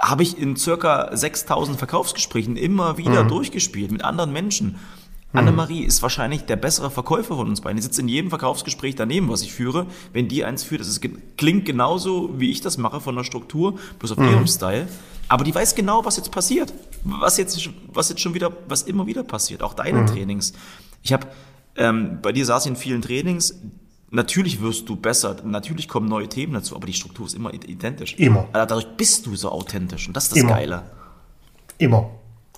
habe 0.03 0.25
ich 0.25 0.37
in 0.37 0.57
circa 0.57 1.17
6000 1.17 1.79
Verkaufsgesprächen 1.79 2.57
immer 2.57 2.99
wieder 2.99 3.25
durchgespielt 3.25 3.93
mit 3.93 4.05
anderen 4.05 4.33
Menschen. 4.33 4.77
Annemarie 5.35 5.85
ist 5.85 6.03
wahrscheinlich 6.03 6.45
der 6.45 6.57
bessere 6.57 6.91
Verkäufer 6.91 7.37
von 7.37 7.49
uns 7.49 7.63
beiden. 7.63 7.77
Die 7.77 7.83
sitzt 7.83 7.99
in 7.99 8.09
jedem 8.09 8.29
Verkaufsgespräch 8.29 8.97
daneben, 8.97 9.31
was 9.31 9.43
ich 9.43 9.53
führe. 9.53 9.87
Wenn 10.13 10.29
die 10.29 10.45
eins 10.45 10.63
führt, 10.63 10.83
das 10.83 10.89
ist, 10.89 11.01
klingt 11.37 11.65
genauso, 11.65 12.39
wie 12.39 12.51
ich 12.51 12.61
das 12.61 12.77
mache 12.77 13.01
von 13.01 13.17
der 13.17 13.25
Struktur, 13.25 13.79
bloß 13.99 14.13
auf 14.13 14.19
ihrem 14.19 14.47
Style. 14.47 14.89
Aber 15.29 15.45
die 15.45 15.55
weiß 15.55 15.75
genau, 15.75 16.05
was 16.05 16.19
jetzt 16.19 16.31
passiert. 16.31 16.73
Was 17.05 17.39
jetzt, 17.39 17.71
was 17.87 18.11
jetzt 18.11 18.21
schon 18.21 18.35
wieder, 18.35 18.53
was 18.69 18.83
immer 18.83 19.07
wieder 19.07 19.23
passiert. 19.23 19.63
Auch 19.63 19.73
deine 19.73 20.05
Trainings. 20.05 20.53
Ich 21.03 21.13
habe, 21.13 21.27
ähm, 21.77 22.19
bei 22.21 22.33
dir 22.33 22.45
saß 22.45 22.67
ich 22.67 22.73
in 22.73 22.77
vielen 22.77 23.01
Trainings. 23.01 23.55
Natürlich 24.15 24.61
wirst 24.61 24.91
du 24.91 24.97
besser, 24.97 25.37
natürlich 25.43 25.89
kommen 25.89 26.07
neue 26.07 26.29
Themen 26.29 26.53
dazu, 26.53 26.77
aber 26.77 26.87
die 26.87 26.93
Struktur 26.93 27.25
ist 27.25 27.35
immer 27.35 27.53
identisch. 27.55 28.15
Immer. 28.19 28.47
Also 28.53 28.67
dadurch 28.67 28.97
bist 28.99 29.25
du 29.25 29.35
so 29.37 29.51
authentisch 29.51 30.07
und 30.07 30.15
das 30.15 30.25
ist 30.25 30.33
das 30.33 30.41
Immer. 30.41 30.51
Geile. 30.51 30.83
Immer. 31.79 32.11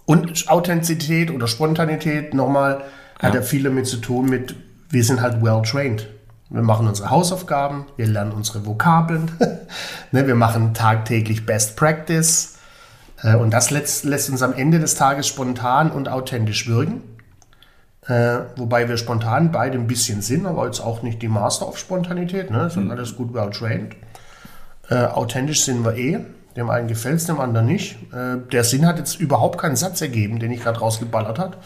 Und 0.05 0.49
Authentizität 0.51 1.31
oder 1.31 1.47
Spontanität, 1.47 2.35
nochmal, 2.35 2.83
hat 3.21 3.35
ja 3.35 3.43
viel 3.43 3.63
damit 3.63 3.87
zu 3.87 3.99
tun 3.99 4.29
mit, 4.29 4.57
wir 4.91 5.05
sind 5.05 5.21
halt 5.21 5.43
well 5.43 5.63
trained. 5.63 6.09
Wir 6.51 6.63
machen 6.63 6.89
unsere 6.89 7.11
Hausaufgaben, 7.11 7.87
wir 7.97 8.09
lernen 8.09 8.33
unsere 8.33 8.67
Vokabeln, 8.67 9.31
ne, 10.13 10.27
wir 10.27 10.35
machen 10.35 10.75
tagtäglich 10.75 11.47
Best 11.47 11.77
Practice. 11.77 12.59
Äh, 13.23 13.37
Und 13.37 13.53
das 13.53 13.71
lässt, 13.71 14.05
lässt 14.05 14.29
uns 14.29 14.43
am 14.43 14.53
Ende 14.55 14.81
des 14.81 14.97
Tages 14.97 15.29
spontan 15.29 15.93
und 15.93 16.09
authentisch 16.09 16.67
wirken. 16.69 17.01
Äh, 18.07 18.41
wobei 18.57 18.89
wir 18.89 18.97
spontan 18.99 19.51
beide 19.51 19.79
ein 19.79 19.87
bisschen 19.87 20.21
sind, 20.21 20.47
aber 20.47 20.67
jetzt 20.67 20.81
auch 20.81 21.03
nicht 21.03 21.23
die 21.23 21.29
Master 21.29 21.67
of 21.67 21.79
Spontanität, 21.79 22.51
ne? 22.51 22.69
Sind 22.69 22.91
alles 22.91 23.17
gut 23.17 23.33
well 23.33 23.51
trained. 23.51 23.97
Äh, 24.91 25.07
authentisch 25.07 25.65
sind 25.65 25.85
wir 25.85 25.97
eh. 25.97 26.21
Dem 26.57 26.71
einen 26.71 26.87
gefällt 26.87 27.17
es, 27.17 27.27
dem 27.27 27.41
anderen 27.41 27.67
nicht. 27.67 27.97
Äh, 28.13 28.37
der 28.53 28.63
Sinn 28.63 28.87
hat 28.87 28.99
jetzt 28.99 29.19
überhaupt 29.19 29.59
keinen 29.59 29.77
Satz 29.77 30.01
ergeben, 30.03 30.39
den 30.39 30.53
ich 30.53 30.63
gerade 30.63 30.79
rausgeballert 30.79 31.39
hat. 31.39 31.57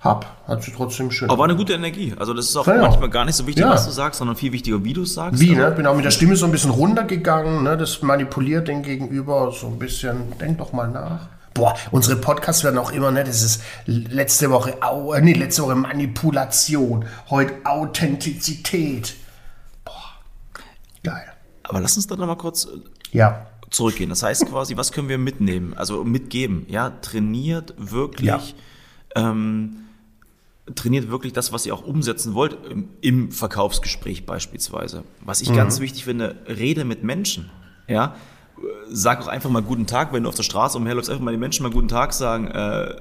Hab, 0.00 0.26
hat 0.48 0.62
sich 0.62 0.74
trotzdem 0.74 1.10
schön. 1.10 1.30
Aber 1.30 1.38
war 1.38 1.44
eine 1.44 1.56
gute 1.56 1.72
Energie. 1.74 2.12
Also 2.18 2.34
das 2.34 2.46
ist 2.46 2.56
auch 2.56 2.66
ja. 2.66 2.74
manchmal 2.74 3.08
gar 3.08 3.24
nicht 3.24 3.36
so 3.36 3.46
wichtig, 3.46 3.64
Ja. 3.64 3.70
was 3.70 3.86
du 3.86 3.92
sagst, 3.92 4.18
sondern 4.18 4.36
viel 4.36 4.52
wichtiger, 4.52 4.82
wie 4.84 4.92
du 4.92 5.02
es 5.02 5.14
sagst. 5.14 5.40
Wie, 5.40 5.54
ne? 5.54 5.70
Bin 5.70 5.86
auch 5.86 5.94
mit 5.94 6.04
der 6.04 6.10
Stimme 6.10 6.34
so 6.36 6.44
ein 6.44 6.52
bisschen 6.52 6.70
runtergegangen, 6.70 7.62
ne? 7.62 7.76
Das 7.76 8.02
manipuliert 8.02 8.66
den 8.68 8.82
Gegenüber 8.82 9.52
so 9.52 9.68
ein 9.68 9.78
bisschen. 9.78 10.36
Denk 10.40 10.58
doch 10.58 10.72
mal 10.72 10.88
nach. 10.88 11.28
Boah, 11.54 11.76
unsere 11.90 12.16
Podcasts 12.16 12.64
werden 12.64 12.78
auch 12.78 12.92
immer, 12.92 13.10
ne? 13.10 13.24
Das 13.24 13.42
ist 13.42 13.62
letzte 13.86 14.50
Woche, 14.50 14.82
au, 14.82 15.12
äh, 15.12 15.20
nee, 15.20 15.34
letzte 15.34 15.62
Woche 15.62 15.74
Manipulation, 15.74 17.04
heute 17.30 17.54
Authentizität. 17.64 19.14
Boah, 19.84 20.18
geil. 21.02 21.26
Aber 21.62 21.80
lass 21.80 21.96
uns 21.96 22.06
dann 22.06 22.18
noch 22.18 22.26
mal 22.26 22.36
kurz 22.36 22.64
äh, 22.64 22.68
Ja, 23.12 23.46
zurückgehen. 23.70 24.10
Das 24.10 24.22
heißt 24.22 24.46
quasi, 24.46 24.76
was 24.76 24.92
können 24.92 25.08
wir 25.08 25.18
mitnehmen? 25.18 25.74
Also 25.74 26.04
mitgeben. 26.04 26.66
Ja, 26.68 26.90
trainiert 26.90 27.74
wirklich, 27.76 28.54
ähm, 29.16 29.76
trainiert 30.74 31.08
wirklich 31.10 31.32
das, 31.32 31.52
was 31.52 31.66
ihr 31.66 31.74
auch 31.74 31.84
umsetzen 31.84 32.34
wollt 32.34 32.56
im, 32.70 32.88
im 33.00 33.32
Verkaufsgespräch 33.32 34.26
beispielsweise. 34.26 35.04
Was 35.20 35.40
ich 35.40 35.52
ganz 35.52 35.80
wichtig 35.80 36.04
finde, 36.04 36.36
rede 36.46 36.84
mit 36.84 37.02
Menschen. 37.02 37.50
Ja, 37.88 38.14
sag 38.88 39.20
auch 39.22 39.26
einfach 39.28 39.50
mal 39.50 39.62
guten 39.62 39.86
Tag, 39.86 40.12
wenn 40.12 40.22
du 40.24 40.28
auf 40.28 40.34
der 40.34 40.42
Straße 40.42 40.76
umherläufst, 40.78 41.10
einfach 41.10 41.22
mal 41.24 41.30
den 41.32 41.40
Menschen 41.40 41.62
mal 41.62 41.72
guten 41.72 41.88
Tag 41.88 42.12
sagen. 42.12 42.48
Äh, 42.48 42.96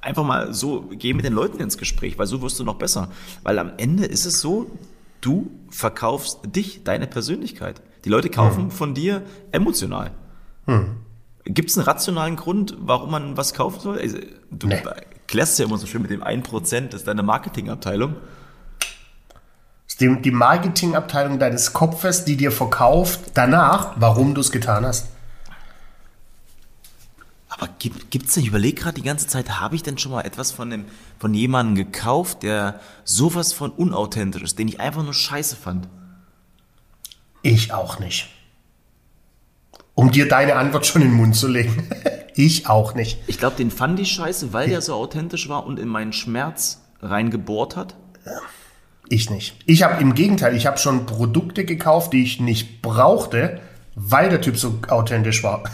einfach 0.00 0.24
mal 0.24 0.52
so, 0.54 0.88
geh 0.92 1.12
mit 1.14 1.24
den 1.24 1.32
Leuten 1.32 1.58
ins 1.60 1.78
Gespräch, 1.78 2.18
weil 2.18 2.26
so 2.26 2.42
wirst 2.42 2.58
du 2.60 2.64
noch 2.64 2.76
besser. 2.76 3.08
Weil 3.42 3.58
am 3.58 3.72
Ende 3.76 4.04
ist 4.04 4.24
es 4.26 4.40
so, 4.40 4.70
du 5.20 5.50
verkaufst 5.70 6.40
dich, 6.46 6.84
deine 6.84 7.06
Persönlichkeit. 7.06 7.80
Die 8.04 8.08
Leute 8.08 8.30
kaufen 8.30 8.70
von 8.70 8.94
dir 8.94 9.22
emotional. 9.52 10.12
Gibt 11.44 11.70
es 11.70 11.78
einen 11.78 11.86
rationalen 11.86 12.36
Grund, 12.36 12.76
warum 12.80 13.10
man 13.10 13.36
was 13.36 13.54
kaufen 13.54 13.80
soll? 13.80 13.98
Also, 13.98 14.18
du 14.50 14.66
Nee. 14.68 14.82
klärst 15.26 15.58
ja 15.58 15.64
immer 15.64 15.78
so 15.78 15.86
schön 15.86 16.02
mit 16.02 16.10
dem 16.10 16.22
1%, 16.22 16.92
das 16.92 17.00
ist 17.02 17.08
deine 17.08 17.22
Marketingabteilung. 17.22 18.14
Die, 20.00 20.20
die 20.20 20.30
Marketingabteilung 20.30 21.38
deines 21.38 21.72
Kopfes, 21.72 22.24
die 22.24 22.36
dir 22.36 22.52
verkauft, 22.52 23.20
danach, 23.34 23.94
warum 23.96 24.34
du 24.34 24.40
es 24.40 24.52
getan 24.52 24.84
hast. 24.84 25.08
Aber 27.48 27.68
gibt 27.78 28.26
es 28.26 28.34
denn, 28.34 28.42
ich 28.42 28.50
überlege 28.50 28.82
gerade 28.82 28.96
die 28.96 29.06
ganze 29.06 29.26
Zeit, 29.26 29.60
habe 29.60 29.76
ich 29.76 29.82
denn 29.82 29.96
schon 29.96 30.12
mal 30.12 30.22
etwas 30.22 30.52
von, 30.52 30.68
dem, 30.68 30.84
von 31.18 31.32
jemandem 31.32 31.74
gekauft, 31.74 32.42
der 32.42 32.80
sowas 33.04 33.54
von 33.54 33.70
unauthentisch 33.70 34.42
ist, 34.42 34.58
den 34.58 34.68
ich 34.68 34.78
einfach 34.80 35.02
nur 35.02 35.14
scheiße 35.14 35.56
fand? 35.56 35.88
Ich 37.40 37.72
auch 37.72 37.98
nicht. 37.98 38.28
Um 39.94 40.10
dir 40.10 40.28
deine 40.28 40.56
Antwort 40.56 40.86
schon 40.86 41.00
in 41.00 41.08
den 41.08 41.16
Mund 41.16 41.34
zu 41.34 41.48
legen. 41.48 41.88
ich 42.34 42.66
auch 42.68 42.94
nicht. 42.94 43.18
Ich 43.26 43.38
glaube, 43.38 43.56
den 43.56 43.70
fand 43.70 43.98
ich 44.00 44.12
scheiße, 44.12 44.52
weil 44.52 44.68
der 44.68 44.82
so 44.82 44.92
authentisch 44.92 45.48
war 45.48 45.64
und 45.64 45.78
in 45.78 45.88
meinen 45.88 46.12
Schmerz 46.12 46.82
reingebohrt 47.00 47.76
hat. 47.76 47.96
Ich 49.08 49.30
nicht. 49.30 49.56
Ich 49.66 49.82
habe 49.82 50.02
im 50.02 50.14
Gegenteil, 50.14 50.56
ich 50.56 50.66
habe 50.66 50.78
schon 50.78 51.06
Produkte 51.06 51.64
gekauft, 51.64 52.12
die 52.12 52.22
ich 52.22 52.40
nicht 52.40 52.82
brauchte, 52.82 53.60
weil 53.94 54.30
der 54.30 54.40
Typ 54.40 54.56
so 54.56 54.78
authentisch 54.88 55.42
war. 55.42 55.64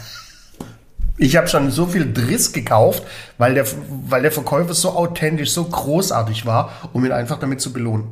Ich 1.15 1.37
habe 1.37 1.47
schon 1.47 1.69
so 1.69 1.85
viel 1.85 2.11
Driss 2.11 2.53
gekauft, 2.53 3.03
weil 3.37 3.53
der, 3.53 3.67
weil 4.09 4.23
der 4.23 4.31
Verkäufer 4.31 4.73
so 4.73 4.93
authentisch, 4.93 5.51
so 5.51 5.63
großartig 5.63 6.47
war, 6.47 6.71
um 6.91 7.05
ihn 7.05 7.11
einfach 7.11 7.37
damit 7.37 7.61
zu 7.61 7.71
belohnen. 7.71 8.07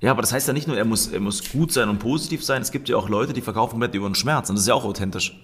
Ja, 0.00 0.10
aber 0.10 0.22
das 0.22 0.32
heißt 0.32 0.48
ja 0.48 0.52
nicht 0.52 0.66
nur, 0.66 0.76
er 0.76 0.84
muss, 0.84 1.06
er 1.06 1.20
muss 1.20 1.48
gut 1.52 1.72
sein 1.72 1.88
und 1.88 2.00
positiv 2.00 2.44
sein. 2.44 2.60
Es 2.60 2.72
gibt 2.72 2.88
ja 2.88 2.96
auch 2.96 3.08
Leute, 3.08 3.32
die 3.34 3.40
verkaufen 3.40 3.72
komplett 3.72 3.94
über 3.94 4.08
den 4.08 4.16
Schmerz. 4.16 4.50
Und 4.50 4.56
das 4.56 4.62
ist 4.62 4.68
ja 4.68 4.74
auch 4.74 4.84
authentisch. 4.84 5.38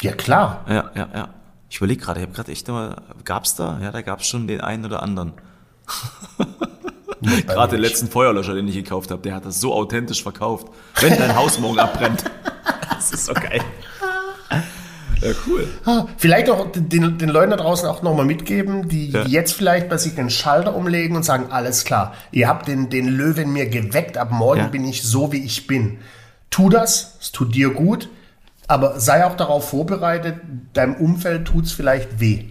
Ja, 0.00 0.12
klar. 0.12 0.64
Ja, 0.68 0.90
ja, 0.94 1.08
ja. 1.12 1.28
Ich 1.70 1.78
überlege 1.78 2.02
gerade, 2.02 2.20
ich 2.20 2.26
habe 2.26 2.36
gerade 2.36 2.52
echt 2.52 2.68
immer, 2.68 3.02
gab's 3.24 3.56
da? 3.56 3.80
Ja, 3.82 3.90
da 3.90 4.02
gab's 4.02 4.28
schon 4.28 4.46
den 4.46 4.60
einen 4.60 4.84
oder 4.84 5.02
anderen. 5.02 5.32
Gerade 7.46 7.76
den 7.76 7.80
letzten 7.82 8.08
Feuerlöscher, 8.08 8.54
den 8.54 8.68
ich 8.68 8.74
gekauft 8.74 9.10
habe, 9.10 9.22
der 9.22 9.34
hat 9.34 9.44
das 9.44 9.60
so 9.60 9.72
authentisch 9.74 10.22
verkauft. 10.22 10.68
Wenn 11.00 11.16
dein 11.18 11.34
Haus 11.36 11.58
morgen 11.58 11.78
abbrennt. 11.78 12.24
Das 12.90 13.12
ist 13.12 13.26
so 13.26 13.32
geil. 13.32 13.60
Ja, 15.20 15.30
cool. 15.46 15.68
Ah, 15.84 16.06
Vielleicht 16.16 16.48
auch 16.50 16.66
den, 16.72 17.18
den 17.18 17.28
Leuten 17.28 17.50
da 17.50 17.56
draußen 17.56 17.88
auch 17.88 18.02
nochmal 18.02 18.24
mitgeben, 18.24 18.88
die 18.88 19.10
Ja. 19.10 19.24
jetzt 19.26 19.52
vielleicht 19.52 19.88
bei 19.88 19.96
sich 19.96 20.14
den 20.14 20.30
Schalter 20.30 20.74
umlegen 20.76 21.16
und 21.16 21.24
sagen, 21.24 21.46
alles 21.50 21.84
klar, 21.84 22.14
ihr 22.30 22.48
habt 22.48 22.68
den, 22.68 22.88
den 22.90 23.08
Löwen 23.08 23.52
mir 23.52 23.66
geweckt, 23.68 24.16
ab 24.16 24.30
morgen 24.30 24.60
Ja. 24.60 24.66
bin 24.68 24.84
ich 24.84 25.02
so, 25.02 25.32
wie 25.32 25.44
ich 25.44 25.66
bin. 25.66 25.98
Tu 26.50 26.68
das, 26.70 27.16
es 27.20 27.32
tut 27.32 27.54
dir 27.54 27.70
gut, 27.70 28.08
aber 28.68 29.00
sei 29.00 29.24
auch 29.26 29.36
darauf 29.36 29.68
vorbereitet, 29.70 30.36
deinem 30.72 30.94
Umfeld 30.94 31.46
tut's 31.46 31.72
vielleicht 31.72 32.20
weh. 32.20 32.46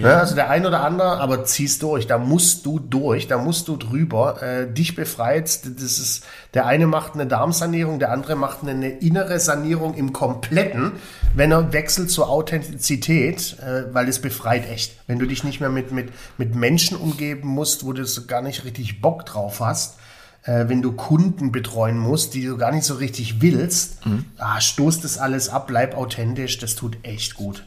Ja, 0.00 0.18
also 0.18 0.34
der 0.34 0.50
ein 0.50 0.66
oder 0.66 0.82
andere, 0.82 1.18
aber 1.18 1.44
zieh's 1.44 1.78
durch, 1.78 2.06
da 2.06 2.18
musst 2.18 2.66
du 2.66 2.78
durch, 2.78 3.28
da 3.28 3.38
musst 3.38 3.68
du 3.68 3.76
drüber. 3.76 4.42
Äh, 4.42 4.72
dich 4.72 4.94
befreit, 4.94 5.44
das 5.64 5.98
ist, 5.98 6.24
der 6.54 6.66
eine 6.66 6.86
macht 6.86 7.14
eine 7.14 7.26
Darmsanierung, 7.26 7.98
der 7.98 8.10
andere 8.10 8.36
macht 8.36 8.62
eine, 8.62 8.88
innere 8.88 9.38
Sanierung 9.38 9.94
im 9.94 10.12
Kompletten, 10.12 10.92
wenn 11.34 11.52
er 11.52 11.72
wechselt 11.72 12.10
zur 12.10 12.28
Authentizität, 12.28 13.56
äh, 13.60 13.94
weil 13.94 14.08
es 14.08 14.20
befreit 14.20 14.70
echt. 14.70 14.96
Wenn 15.06 15.18
du 15.18 15.26
dich 15.26 15.44
nicht 15.44 15.60
mehr 15.60 15.70
mit, 15.70 15.92
mit, 15.92 16.10
mit 16.38 16.54
Menschen 16.54 16.96
umgeben 16.96 17.48
musst, 17.48 17.84
wo 17.84 17.92
du 17.92 18.04
so 18.04 18.26
gar 18.26 18.42
nicht 18.42 18.64
richtig 18.64 19.00
Bock 19.00 19.26
drauf 19.26 19.60
hast, 19.60 19.96
äh, 20.44 20.68
wenn 20.68 20.82
du 20.82 20.92
Kunden 20.92 21.52
betreuen 21.52 21.98
musst, 21.98 22.34
die 22.34 22.44
du 22.44 22.56
gar 22.56 22.72
nicht 22.72 22.84
so 22.84 22.94
richtig 22.94 23.40
willst, 23.40 23.98
ah, 24.38 24.60
stoß 24.60 25.00
das 25.00 25.18
alles 25.18 25.48
ab, 25.48 25.66
bleib 25.66 25.96
authentisch, 25.96 26.58
das 26.58 26.74
tut 26.74 26.98
echt 27.02 27.34
gut. 27.34 27.64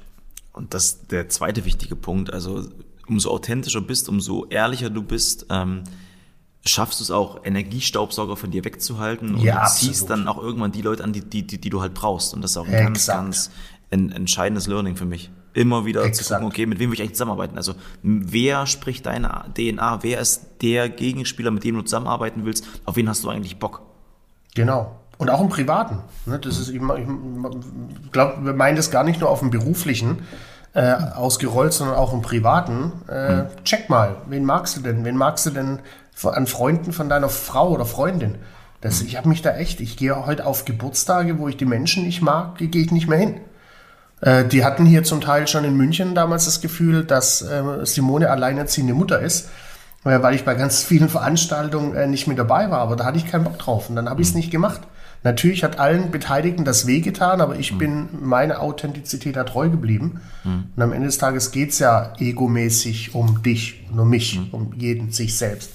Und 0.57 0.73
das 0.73 0.85
ist 0.85 1.11
der 1.11 1.29
zweite 1.29 1.65
wichtige 1.65 1.95
Punkt. 1.95 2.33
Also 2.33 2.67
umso 3.07 3.31
authentischer 3.31 3.81
bist, 3.81 4.09
umso 4.09 4.45
ehrlicher 4.49 4.89
du 4.89 5.01
bist, 5.01 5.45
ähm, 5.49 5.83
schaffst 6.65 6.99
du 6.99 7.03
es 7.03 7.11
auch, 7.11 7.45
Energiestaubsauger 7.45 8.35
von 8.35 8.51
dir 8.51 8.65
wegzuhalten 8.65 9.35
und 9.35 9.41
Ja, 9.41 9.65
ziehst 9.65 10.09
dann 10.09 10.27
auch 10.27 10.41
irgendwann 10.41 10.71
die 10.71 10.81
Leute 10.81 11.03
an, 11.03 11.13
die, 11.13 11.21
die, 11.21 11.45
die, 11.47 11.59
die 11.59 11.69
du 11.69 11.81
halt 11.81 11.93
brauchst. 11.93 12.33
Und 12.33 12.41
das 12.41 12.51
ist 12.51 12.57
auch 12.57 12.65
ein 12.65 12.71
ganz, 12.71 12.97
Exakt. 12.99 13.19
ganz 13.19 13.51
ein, 13.91 14.11
entscheidendes 14.11 14.67
Learning 14.67 14.95
für 14.95 15.05
mich. 15.05 15.29
Immer 15.53 15.85
wieder 15.85 16.01
zu 16.01 16.07
Exakt. 16.07 16.41
gucken, 16.41 16.47
okay, 16.47 16.65
mit 16.65 16.79
wem 16.79 16.89
will 16.89 16.95
ich 16.95 17.01
eigentlich 17.01 17.13
zusammenarbeiten? 17.13 17.57
Also 17.57 17.73
wer 18.03 18.67
spricht 18.67 19.05
deine 19.05 19.45
DNA? 19.55 20.03
Wer 20.03 20.19
ist 20.19 20.47
der 20.61 20.89
Gegenspieler, 20.89 21.51
mit 21.51 21.63
dem 21.63 21.75
du 21.75 21.81
zusammenarbeiten 21.81 22.45
willst? 22.45 22.67
Auf 22.85 22.95
wen 22.95 23.07
hast 23.09 23.23
du 23.23 23.29
eigentlich 23.29 23.57
Bock? 23.57 23.81
Genau. 24.53 24.99
Und 25.17 25.29
auch 25.29 25.41
im 25.41 25.49
Privaten. 25.49 25.99
Ne? 26.25 26.39
Das 26.39 26.59
ist 26.59 26.69
ich 26.69 26.79
glaube, 28.11 28.45
wir 28.45 28.53
meinen 28.53 28.75
das 28.75 28.91
gar 28.91 29.03
nicht 29.03 29.19
nur 29.19 29.29
auf 29.29 29.39
dem 29.39 29.49
beruflichen 29.49 30.19
äh, 30.73 30.93
ausgerollt, 31.15 31.73
sondern 31.73 31.95
auch 31.95 32.13
im 32.13 32.21
Privaten. 32.21 32.91
Äh, 33.07 33.45
Check 33.63 33.89
mal, 33.89 34.17
wen 34.27 34.45
magst 34.45 34.77
du 34.77 34.81
denn? 34.81 35.03
Wen 35.05 35.17
magst 35.17 35.45
du 35.45 35.49
denn 35.49 35.79
an 36.23 36.47
Freunden 36.47 36.93
von 36.93 37.09
deiner 37.09 37.29
Frau 37.29 37.69
oder 37.69 37.85
Freundin? 37.85 38.35
Das, 38.81 39.01
ich 39.01 39.17
habe 39.17 39.27
mich 39.29 39.41
da 39.41 39.55
echt, 39.55 39.81
ich 39.81 39.97
gehe 39.97 40.25
heute 40.27 40.45
auf 40.45 40.65
Geburtstage, 40.65 41.39
wo 41.39 41.47
ich 41.47 41.57
die 41.57 41.65
Menschen 41.65 42.03
nicht 42.03 42.21
mag, 42.21 42.59
die 42.59 42.69
gehe 42.69 42.83
ich 42.83 42.91
nicht 42.91 43.07
mehr 43.07 43.17
hin. 43.17 43.41
Äh, 44.21 44.45
die 44.45 44.63
hatten 44.63 44.85
hier 44.85 45.03
zum 45.03 45.19
Teil 45.19 45.47
schon 45.47 45.63
in 45.63 45.75
München 45.75 46.13
damals 46.13 46.45
das 46.45 46.61
Gefühl, 46.61 47.03
dass 47.03 47.41
äh, 47.41 47.63
Simone 47.85 48.29
alleinerziehende 48.29 48.93
Mutter 48.93 49.19
ist, 49.19 49.49
äh, 50.05 50.21
weil 50.21 50.35
ich 50.35 50.45
bei 50.45 50.53
ganz 50.53 50.83
vielen 50.83 51.09
Veranstaltungen 51.09 51.95
äh, 51.95 52.07
nicht 52.07 52.27
mit 52.27 52.37
dabei 52.37 52.69
war. 52.69 52.79
Aber 52.79 52.95
da 52.95 53.05
hatte 53.05 53.17
ich 53.17 53.25
keinen 53.25 53.45
Bock 53.45 53.57
drauf 53.57 53.89
und 53.89 53.95
dann 53.95 54.09
habe 54.09 54.21
ich 54.21 54.27
es 54.27 54.35
nicht 54.35 54.51
gemacht. 54.51 54.81
Natürlich 55.27 55.65
hat 55.65 55.77
allen 55.77 56.09
Beteiligten 56.09 56.63
das 56.63 56.87
wehgetan, 56.87 57.41
aber 57.41 57.57
ich 57.57 57.77
bin 57.77 58.07
meiner 58.21 58.61
Authentizität 58.61 59.35
da 59.35 59.43
treu 59.43 59.69
geblieben. 59.69 60.21
Und 60.45 60.81
am 60.81 60.93
Ende 60.93 61.07
des 61.07 61.17
Tages 61.17 61.51
geht 61.51 61.71
es 61.71 61.79
ja 61.79 62.13
egomäßig 62.17 63.13
um 63.13 63.43
dich 63.43 63.83
und 63.91 63.99
um 63.99 64.09
mich, 64.09 64.39
um 64.53 64.71
jeden, 64.77 65.11
sich 65.11 65.37
selbst. 65.37 65.71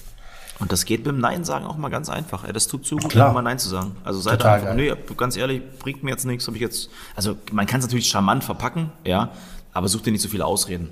Und 0.57 0.71
das 0.71 0.85
geht 0.85 1.05
mit 1.05 1.13
dem 1.13 1.19
Nein 1.19 1.43
sagen 1.43 1.65
auch 1.65 1.77
mal 1.77 1.89
ganz 1.89 2.09
einfach. 2.09 2.51
Das 2.51 2.67
tut 2.67 2.87
so 2.87 2.95
gut, 2.95 3.11
Klar. 3.11 3.31
mal 3.31 3.43
Nein 3.43 3.59
zu 3.59 3.69
sagen. 3.69 3.95
Also 4.03 4.21
seid 4.21 4.39
Total 4.39 4.55
einfach, 4.55 4.75
geil. 4.75 4.95
nee, 4.97 5.15
ganz 5.15 5.37
ehrlich, 5.37 5.61
bringt 5.77 6.01
mir 6.01 6.09
jetzt 6.09 6.25
nichts, 6.25 6.47
habe 6.47 6.57
ich 6.57 6.61
jetzt. 6.61 6.89
Also 7.15 7.37
man 7.51 7.67
kann 7.67 7.79
es 7.79 7.85
natürlich 7.85 8.07
charmant 8.07 8.43
verpacken, 8.43 8.91
ja, 9.05 9.29
aber 9.71 9.87
such 9.87 10.01
dir 10.01 10.11
nicht 10.11 10.21
so 10.23 10.29
viele 10.29 10.45
Ausreden. 10.45 10.89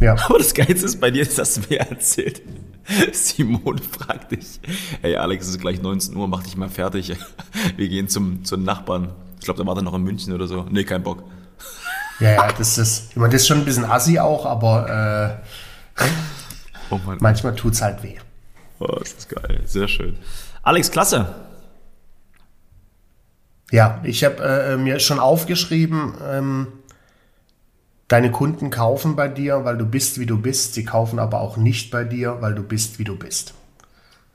Ja. 0.00 0.16
Aber 0.24 0.38
das 0.38 0.54
Geilste 0.54 0.86
ist 0.86 1.00
bei 1.00 1.10
dir, 1.10 1.26
das 1.26 1.36
hast 1.36 1.56
du 1.58 1.60
mir 1.68 1.80
erzählt. 1.80 2.40
Simone 3.12 3.80
fragt 3.82 4.32
dich, 4.32 4.60
hey 5.02 5.16
Alex, 5.16 5.46
es 5.46 5.50
ist 5.52 5.60
gleich 5.60 5.80
19 5.80 6.16
Uhr, 6.16 6.28
mach 6.28 6.42
dich 6.42 6.56
mal 6.56 6.68
fertig. 6.68 7.12
Wir 7.76 7.88
gehen 7.88 8.08
zum, 8.08 8.44
zum 8.44 8.64
Nachbarn. 8.64 9.10
Ich 9.38 9.44
glaube, 9.44 9.58
der 9.58 9.66
war 9.66 9.74
dann 9.74 9.84
noch 9.84 9.94
in 9.94 10.02
München 10.02 10.32
oder 10.32 10.46
so. 10.46 10.66
Nee, 10.70 10.84
kein 10.84 11.02
Bock. 11.02 11.22
Ja, 12.18 12.32
ja, 12.32 12.52
das 12.52 12.76
ist, 12.76 13.10
ich 13.10 13.16
meine, 13.16 13.32
das 13.32 13.42
ist 13.42 13.48
schon 13.48 13.58
ein 13.58 13.64
bisschen 13.64 13.84
assi 13.84 14.18
auch, 14.18 14.44
aber 14.44 15.40
äh, 15.98 16.04
Oh 16.90 16.98
Mann, 17.06 17.18
manchmal 17.20 17.54
tut 17.54 17.74
es 17.74 17.82
halt 17.82 18.02
weh. 18.02 18.16
oh, 18.80 18.86
das 18.98 19.12
ist 19.12 19.28
geil. 19.28 19.60
Sehr 19.64 19.88
schön. 19.88 20.18
Alex, 20.62 20.90
klasse. 20.90 21.34
Ja, 23.70 24.00
ich 24.02 24.24
habe 24.24 24.42
äh, 24.42 24.76
mir 24.76 24.98
schon 24.98 25.20
aufgeschrieben, 25.20 26.14
ähm, 26.28 26.66
Deine 28.10 28.32
Kunden 28.32 28.70
kaufen 28.70 29.14
bei 29.14 29.28
dir, 29.28 29.64
weil 29.64 29.78
du 29.78 29.86
bist, 29.86 30.18
wie 30.18 30.26
du 30.26 30.36
bist. 30.36 30.74
Sie 30.74 30.84
kaufen 30.84 31.20
aber 31.20 31.40
auch 31.40 31.56
nicht 31.56 31.92
bei 31.92 32.02
dir, 32.02 32.38
weil 32.40 32.56
du 32.56 32.64
bist, 32.64 32.98
wie 32.98 33.04
du 33.04 33.16
bist. 33.16 33.54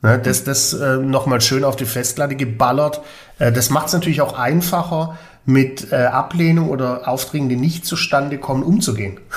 Ne, 0.01 0.17
das 0.17 0.45
das 0.45 0.71
äh, 0.71 0.95
nochmal 0.95 1.41
schön 1.41 1.65
auf 1.65 1.75
die 1.75 1.83
Festplatte 1.83 2.37
geballert. 2.37 3.01
Äh, 3.37 3.51
das 3.51 3.69
macht 3.69 3.87
es 3.87 3.93
natürlich 3.93 4.21
auch 4.21 4.39
einfacher, 4.39 5.17
mit 5.43 5.91
äh, 5.91 6.05
Ablehnung 6.05 6.69
oder 6.69 7.05
Aufträgen, 7.05 7.49
die 7.49 7.57
nicht 7.57 7.85
zustande 7.85 8.37
kommen, 8.37 8.63
umzugehen. 8.63 9.19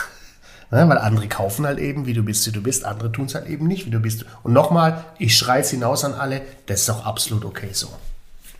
Ne, 0.70 0.86
weil 0.86 0.98
andere 0.98 1.28
kaufen 1.28 1.64
halt 1.64 1.78
eben, 1.78 2.04
wie 2.04 2.12
du 2.12 2.22
bist, 2.22 2.46
wie 2.46 2.52
du 2.52 2.62
bist. 2.62 2.84
Andere 2.84 3.10
tun 3.10 3.24
es 3.24 3.34
halt 3.34 3.46
eben 3.46 3.66
nicht, 3.66 3.86
wie 3.86 3.90
du 3.90 4.00
bist. 4.00 4.26
Und 4.42 4.52
nochmal, 4.52 5.02
ich 5.16 5.34
schreie 5.34 5.62
es 5.62 5.70
hinaus 5.70 6.04
an 6.04 6.12
alle, 6.12 6.42
das 6.66 6.82
ist 6.82 6.90
auch 6.90 7.06
absolut 7.06 7.46
okay 7.46 7.70
so. 7.72 7.86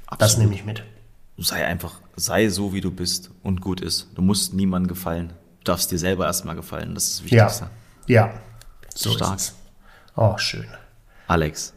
Absolut. 0.07 0.23
Das 0.23 0.39
nehme 0.39 0.55
ich 0.55 0.65
mit. 0.65 0.83
Sei 1.37 1.67
einfach, 1.67 2.01
sei 2.17 2.49
so, 2.49 2.73
wie 2.73 2.81
du 2.81 2.91
bist 2.91 3.31
und 3.43 3.61
gut 3.61 3.83
ist. 3.83 4.09
Du 4.15 4.23
musst 4.23 4.55
niemandem 4.55 4.89
gefallen. 4.89 5.35
Du 5.69 5.73
darfst 5.73 5.91
dir 5.91 5.99
selber 5.99 6.25
erstmal 6.25 6.57
gefallen. 6.57 6.95
Das 6.95 7.05
ist 7.05 7.25
das 7.25 7.31
Ja, 7.31 7.45
Wichtigste. 7.45 7.67
ja. 8.07 8.31
So 8.95 9.11
Stark. 9.13 9.37
ist 9.37 9.43
es. 9.49 9.55
Oh, 10.17 10.39
schön. 10.39 10.67
Alex, 11.27 11.75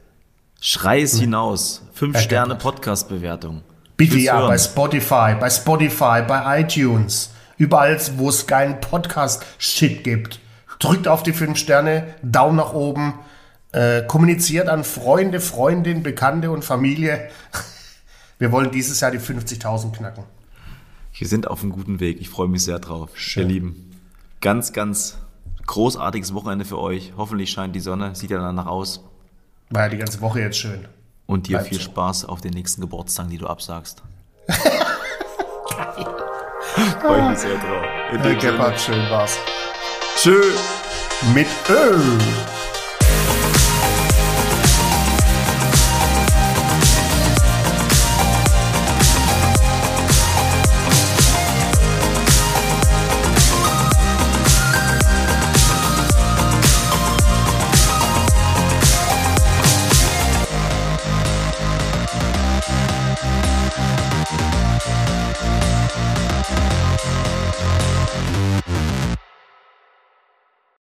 schrei 0.61 1.01
es 1.01 1.19
hinaus. 1.19 1.81
Fünf 1.91 2.15
Herr 2.15 2.21
Sterne. 2.21 2.55
Podcast-Bewertung. 2.55 3.63
Bitte 3.97 4.17
ja, 4.17 4.37
Hören. 4.37 4.47
bei 4.47 4.57
Spotify, 4.57 5.35
bei 5.37 5.49
Spotify, 5.49 6.21
bei 6.25 6.61
iTunes, 6.61 7.31
überall, 7.57 7.99
wo 8.15 8.29
es 8.29 8.47
keinen 8.47 8.79
Podcast-Shit 8.79 10.05
gibt. 10.05 10.39
Drückt 10.79 11.09
auf 11.09 11.23
die 11.23 11.33
fünf 11.33 11.57
Sterne, 11.57 12.15
Daumen 12.23 12.55
nach 12.55 12.71
oben, 12.71 13.19
äh, 13.73 14.03
kommuniziert 14.03 14.69
an 14.69 14.85
Freunde, 14.85 15.41
Freundin, 15.41 16.01
Bekannte 16.01 16.49
und 16.49 16.63
Familie. 16.63 17.29
Wir 18.39 18.53
wollen 18.53 18.71
dieses 18.71 19.01
Jahr 19.01 19.11
die 19.11 19.19
50.000 19.19 19.91
knacken. 19.91 20.23
Wir 21.21 21.27
sind 21.27 21.47
auf 21.47 21.61
einem 21.61 21.71
guten 21.71 21.99
Weg. 21.99 22.19
Ich 22.19 22.29
freue 22.29 22.47
mich 22.47 22.63
sehr 22.63 22.79
drauf. 22.79 23.11
Schön. 23.13 23.43
Ihr 23.43 23.53
Lieben. 23.53 23.91
Ganz, 24.41 24.73
ganz 24.73 25.19
großartiges 25.67 26.33
Wochenende 26.33 26.65
für 26.65 26.79
euch. 26.79 27.13
Hoffentlich 27.15 27.51
scheint 27.51 27.75
die 27.75 27.79
Sonne. 27.79 28.15
Sieht 28.15 28.31
ja 28.31 28.39
danach 28.39 28.65
aus. 28.65 29.03
War 29.69 29.83
ja 29.83 29.89
die 29.89 29.97
ganze 29.97 30.19
Woche 30.21 30.39
jetzt 30.39 30.57
schön. 30.57 30.87
Und 31.27 31.47
dir 31.47 31.57
Bleibt 31.57 31.69
viel 31.69 31.77
so. 31.77 31.83
Spaß 31.83 32.25
auf 32.25 32.41
den 32.41 32.53
nächsten 32.53 32.81
Geburtstagen, 32.81 33.29
die 33.29 33.37
du 33.37 33.45
absagst. 33.45 34.01
freue 37.01 37.29
mich 37.29 37.37
sehr 37.37 37.53
drauf. 37.53 37.85
In 38.13 38.23
Sinne. 38.23 38.37
Gebhardt, 38.37 38.81
schön 38.81 39.07
war's. 39.11 39.37
Tschö. 40.15 40.41
Mit 41.35 41.45
Ö. 41.69 41.99